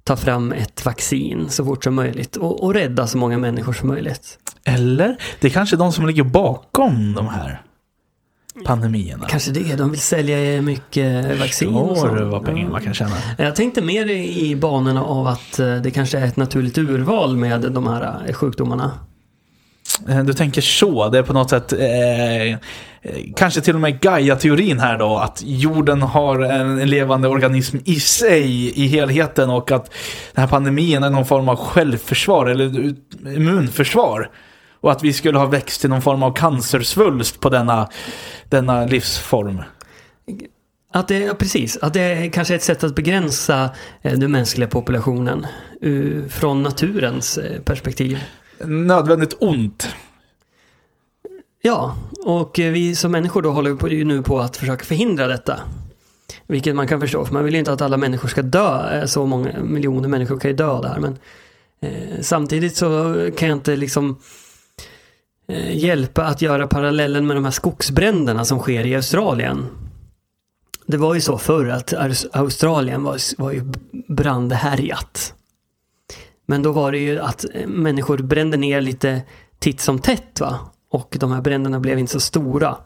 ta 0.05 0.17
fram 0.17 0.53
ett 0.53 0.85
vaccin 0.85 1.51
så 1.51 1.65
fort 1.65 1.85
som 1.85 1.95
möjligt 1.95 2.37
och, 2.37 2.65
och 2.65 2.75
rädda 2.75 3.07
så 3.07 3.19
många 3.19 3.39
människor 3.39 3.73
som 3.73 3.89
möjligt. 3.89 4.39
Eller? 4.65 5.17
Det 5.41 5.47
är 5.47 5.51
kanske 5.51 5.77
de 5.77 5.93
som 5.93 6.07
ligger 6.07 6.25
bakom 6.25 7.15
de 7.15 7.29
här 7.29 7.63
pandemierna. 8.65 9.27
Kanske 9.29 9.51
det, 9.51 9.77
de 9.77 9.91
vill 9.91 10.01
sälja 10.01 10.63
mycket 10.63 11.39
vaccin 11.39 11.73
du 12.17 12.25
vad 12.25 12.45
pengar 12.45 12.69
man 12.69 12.83
kan 12.83 12.95
tjäna? 12.95 13.17
Jag 13.39 13.57
tänkte 13.57 13.83
mer 13.83 14.11
i 14.11 14.57
banorna 14.57 15.05
av 15.05 15.27
att 15.27 15.59
eh, 15.59 15.77
det 15.77 15.91
kanske 15.91 16.19
är 16.19 16.27
ett 16.27 16.37
naturligt 16.37 16.79
urval 16.79 17.37
med 17.37 17.61
de 17.73 17.87
här 17.87 18.23
eh, 18.27 18.35
sjukdomarna. 18.35 18.93
Eh, 20.09 20.25
Du 20.25 20.33
tänker 20.33 20.61
så, 20.61 21.09
det 21.09 21.19
är 21.19 21.23
på 21.23 21.33
något 21.33 21.51
sätt 21.51 21.73
eh, 21.73 22.59
kanske 23.37 23.61
till 23.61 23.75
och 23.75 23.81
med 23.81 24.01
Gaia-teorin 24.01 24.79
här 24.79 24.99
då, 24.99 25.17
att 25.17 25.43
jorden 25.47 26.03
har 26.03 26.41
en, 26.41 26.91
levande 26.91 27.29
organism 27.29 27.77
i 27.85 28.01
sig 28.01 28.79
i 28.81 28.87
helheten 28.87 29.51
och 29.51 29.71
att 29.71 29.91
den 30.35 30.43
här 30.43 30.49
pandemin 30.49 31.03
är 31.03 31.11
någon 31.11 31.27
form 31.27 31.49
av 31.49 31.57
självförsvar 31.57 32.47
eller 32.47 32.95
immunförsvar. 33.37 34.31
Och 34.83 34.93
att 34.93 35.03
vi 35.03 35.13
skulle 35.13 35.39
ha 35.39 35.47
växt 35.47 35.81
till 35.81 35.91
någon 35.91 36.03
form 36.03 36.23
av 36.23 36.33
cancersvulst 36.35 37.41
på 37.41 37.49
denna, 37.49 37.89
denna 38.49 38.85
livsform. 38.87 39.63
Att 40.93 41.09
det, 41.09 41.19
ja, 41.19 41.35
precis, 41.35 41.77
att 41.77 41.93
det 41.95 42.01
är 42.01 42.31
kanske 42.31 42.55
ett 42.55 42.63
sätt 42.63 42.85
att 42.85 42.95
begränsa 42.95 43.71
eh, 44.03 44.19
den 44.19 44.33
mänskliga 44.33 44.69
populationen 44.69 45.47
ur- 45.81 46.29
från 46.29 46.63
naturens 46.63 47.39
eh, 47.39 47.61
perspektiv. 47.61 48.19
Nödvändigt 48.65 49.37
ont. 49.41 49.89
Ja, 51.63 51.97
och 52.25 52.59
eh, 52.59 52.73
vi 52.73 52.95
som 52.97 53.13
människor 53.13 53.43
då 53.43 53.51
håller 53.51 53.75
på, 53.75 53.87
nu 53.87 54.23
på 54.23 54.41
att 54.41 54.57
försöka 54.57 54.85
förhindra 54.85 55.27
detta. 55.27 55.61
Vilket 56.47 56.75
man 56.77 56.89
kan 56.89 57.01
förstå, 57.01 57.25
för 57.25 57.33
man 57.35 57.45
vill 57.45 57.55
ju 57.55 57.59
inte 57.59 57.73
att 57.73 57.83
alla 57.83 57.97
människor 57.97 58.29
ska 58.29 58.43
dö. 58.43 58.99
Eh, 59.01 59.05
Så 59.07 59.27
många 59.27 59.61
miljoner 59.63 60.09
människor 60.09 60.39
kan 60.39 60.51
ju 60.51 60.57
dö 60.57 60.81
där. 60.83 60.99
Men 61.01 61.19
eh, 61.83 62.21
samtidigt 62.21 62.77
så 62.77 63.15
kan 63.37 63.49
jag 63.49 63.57
inte 63.59 63.77
liksom 63.77 64.11
eh, 64.11 64.17
Eh, 65.49 65.77
hjälpa 65.77 66.25
att 66.25 66.43
göra 66.43 66.67
parallellen 66.67 67.27
med 67.27 67.37
de 67.37 67.45
här 67.45 67.53
skogsbränderna 67.53 68.45
som 68.45 68.59
sker 68.59 68.87
i 68.87 68.95
Australien. 68.95 69.67
Det 70.87 70.97
var 70.97 71.15
ju 71.15 71.21
så 71.21 71.39
förr 71.39 71.69
att 71.69 71.95
Australien 72.33 73.03
var, 73.03 73.41
var 73.43 73.53
ju 73.53 73.73
brandhärjat. 74.09 75.35
Men 76.47 76.63
då 76.63 76.73
var 76.73 76.93
det 76.93 76.99
ju 76.99 77.19
att 77.21 77.45
eh, 77.55 77.67
människor 77.67 78.19
brände 78.19 78.57
ner 78.57 78.81
lite 78.81 79.23
titt 79.59 79.81
som 79.81 79.99
tätt 79.99 80.41
va. 80.41 80.59
Och 80.91 81.17
de 81.21 81.33
här 81.33 81.41
bränderna 81.41 81.81
blev 81.81 81.99
inte 81.99 82.13
så 82.13 82.21
stora. 82.21 82.77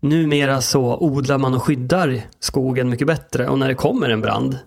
Numera 0.00 0.60
så 0.60 0.98
odlar 0.98 1.38
man 1.38 1.54
och 1.54 1.62
skyddar 1.62 2.20
skogen 2.40 2.90
mycket 2.90 3.06
bättre 3.06 3.48
och 3.48 3.58
när 3.58 3.68
det 3.68 3.74
kommer 3.74 4.10
en 4.10 4.20
brand 4.20 4.58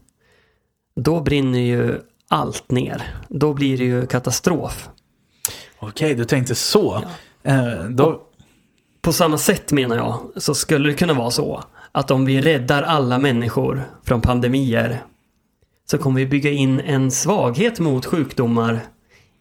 då 0.97 1.21
brinner 1.21 1.59
ju 1.59 1.99
allt 2.27 2.71
ner. 2.71 3.15
Då 3.29 3.53
blir 3.53 3.77
det 3.77 3.83
ju 3.83 4.07
katastrof. 4.07 4.89
Okej, 5.79 6.15
du 6.15 6.25
tänkte 6.25 6.55
så. 6.55 7.03
Eh, 7.43 7.83
då, 7.89 8.21
På 9.01 9.13
samma 9.13 9.37
sätt 9.37 9.71
menar 9.71 9.95
jag 9.95 10.19
så 10.35 10.55
skulle 10.55 10.89
det 10.89 10.95
kunna 10.95 11.13
vara 11.13 11.31
så 11.31 11.63
att 11.91 12.11
om 12.11 12.25
vi 12.25 12.41
räddar 12.41 12.83
alla 12.83 13.19
människor 13.19 13.83
från 14.03 14.21
pandemier 14.21 15.03
så 15.91 15.97
kommer 15.97 16.19
vi 16.19 16.25
bygga 16.25 16.51
in 16.51 16.79
en 16.79 17.11
svaghet 17.11 17.79
mot 17.79 18.05
sjukdomar 18.05 18.79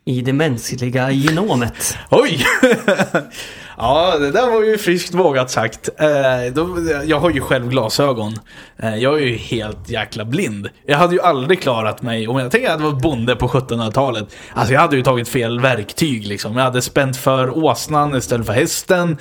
i 0.04 0.20
det 0.20 0.32
mänskliga 0.32 1.10
genomet. 1.10 1.98
Oj! 2.10 2.44
ja, 3.76 4.18
det 4.18 4.30
där 4.30 4.50
var 4.50 4.62
ju 4.62 4.78
friskt 4.78 5.14
vågat 5.14 5.50
sagt. 5.50 5.88
Eh, 5.98 6.52
då, 6.54 6.78
jag 7.04 7.20
har 7.20 7.30
ju 7.30 7.40
själv 7.40 7.68
glasögon. 7.68 8.34
Eh, 8.76 8.96
jag 8.96 9.22
är 9.22 9.26
ju 9.26 9.36
helt 9.36 9.90
jäkla 9.90 10.24
blind. 10.24 10.68
Jag 10.86 10.98
hade 10.98 11.14
ju 11.14 11.20
aldrig 11.20 11.62
klarat 11.62 12.02
mig, 12.02 12.28
om 12.28 12.38
jag 12.38 12.50
tänker 12.50 12.70
att 12.70 12.80
jag 12.80 12.90
var 12.90 13.00
bonde 13.00 13.36
på 13.36 13.48
1700-talet. 13.48 14.36
Alltså 14.54 14.72
jag 14.72 14.80
hade 14.80 14.96
ju 14.96 15.02
tagit 15.02 15.28
fel 15.28 15.60
verktyg 15.60 16.26
liksom. 16.26 16.56
Jag 16.56 16.64
hade 16.64 16.82
spänt 16.82 17.16
för 17.16 17.58
åsnan 17.58 18.16
istället 18.16 18.46
för 18.46 18.52
hästen. 18.52 19.16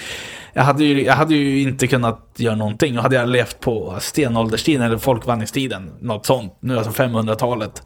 Jag 0.53 0.63
hade, 0.63 0.83
ju, 0.83 1.05
jag 1.05 1.13
hade 1.13 1.35
ju 1.35 1.61
inte 1.61 1.87
kunnat 1.87 2.31
göra 2.37 2.55
någonting. 2.55 2.97
Och 2.97 3.03
hade 3.03 3.15
jag 3.15 3.29
levt 3.29 3.59
på 3.59 3.97
stenålderstiden 3.99 4.81
eller 4.81 4.97
folkvandringstiden, 4.97 5.91
något 6.01 6.25
sånt, 6.25 6.57
nu 6.59 6.77
alltså 6.77 7.03
500-talet. 7.03 7.83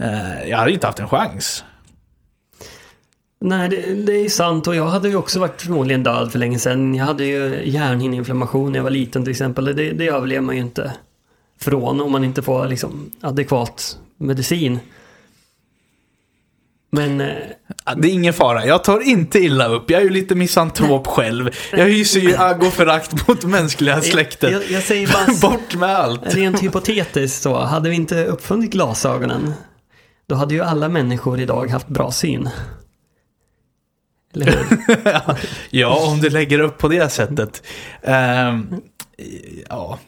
Eh, 0.00 0.48
jag 0.50 0.58
hade 0.58 0.70
ju 0.70 0.74
inte 0.74 0.86
haft 0.86 1.00
en 1.00 1.08
chans. 1.08 1.64
Nej, 3.40 3.68
det, 3.68 3.94
det, 3.94 4.12
är 4.12 4.28
sant 4.28 4.66
och 4.66 4.74
jag 4.74 4.86
hade 4.86 5.08
ju 5.08 5.16
också 5.16 5.40
varit 5.40 5.62
förmodligen 5.62 6.02
död 6.02 6.32
för 6.32 6.38
länge 6.38 6.58
sedan. 6.58 6.94
Jag 6.94 7.04
hade 7.04 7.24
ju 7.24 7.62
hjärnhinneinflammation 7.64 8.72
när 8.72 8.78
jag 8.78 8.84
var 8.84 8.90
liten 8.90 9.24
till 9.24 9.30
exempel. 9.30 9.64
Det, 9.64 9.72
det 9.72 10.08
överlever 10.08 10.40
man 10.42 10.54
ju 10.54 10.60
inte 10.60 10.92
från 11.60 12.00
om 12.00 12.12
man 12.12 12.24
inte 12.24 12.42
får 12.42 12.68
liksom 12.68 13.10
adekvat 13.20 13.98
medicin. 14.16 14.78
Men... 16.94 17.20
Eh, 17.20 17.28
det 17.96 18.08
är 18.08 18.12
ingen 18.12 18.32
fara, 18.32 18.66
jag 18.66 18.84
tar 18.84 19.00
inte 19.00 19.38
illa 19.38 19.68
upp. 19.68 19.90
Jag 19.90 20.00
är 20.00 20.04
ju 20.04 20.10
lite 20.10 20.34
misantrop 20.34 21.06
själv. 21.06 21.50
Jag 21.72 21.86
hyser 21.86 22.20
ju 22.20 22.36
agg 22.36 22.62
och 22.62 22.72
förakt 22.72 23.28
mot 23.28 23.44
mänskliga 23.44 24.00
släktet. 24.00 24.52
Jag, 24.52 24.70
jag, 24.70 24.82
säger 24.82 25.12
bara... 25.12 25.50
Bort 25.50 25.74
med 25.74 25.96
allt. 25.96 26.34
Rent 26.34 26.62
hypotetiskt 26.62 27.42
så, 27.42 27.58
hade 27.58 27.90
vi 27.90 27.96
inte 27.96 28.24
uppfunnit 28.24 28.70
glasögonen, 28.70 29.52
då 30.26 30.34
hade 30.34 30.54
ju 30.54 30.60
alla 30.60 30.88
människor 30.88 31.40
idag 31.40 31.70
haft 31.70 31.88
bra 31.88 32.12
syn. 32.12 32.50
Eller 34.34 34.46
hur? 34.46 34.78
ja, 35.70 36.10
om 36.12 36.20
du 36.20 36.30
lägger 36.30 36.58
upp 36.58 36.78
på 36.78 36.88
det 36.88 37.08
sättet. 37.08 37.62
Um, 38.02 38.80
ja, 39.68 39.98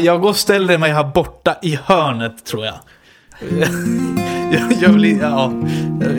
jag 0.00 0.20
går 0.20 0.28
och 0.28 0.36
ställer 0.36 0.78
mig 0.78 0.92
här 0.92 1.04
borta 1.04 1.56
i 1.62 1.78
hörnet 1.84 2.44
tror 2.44 2.64
jag. 2.64 2.74
jag, 4.52 4.72
jag, 4.80 4.88
vill, 4.88 5.18
ja, 5.18 5.52
jag, 6.00 6.12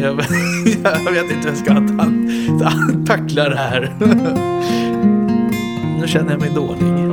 jag, 1.06 1.12
vet 1.12 1.32
inte 1.32 1.36
hur 1.36 1.47
jag 1.47 1.58
ska 1.58 1.73
ta, 1.73 2.71
tackla 3.08 3.49
det 3.49 3.58
här. 3.58 3.95
nu 5.99 6.08
känner 6.08 6.32
jag 6.32 6.41
mig 6.41 6.49
dålig. 6.56 7.04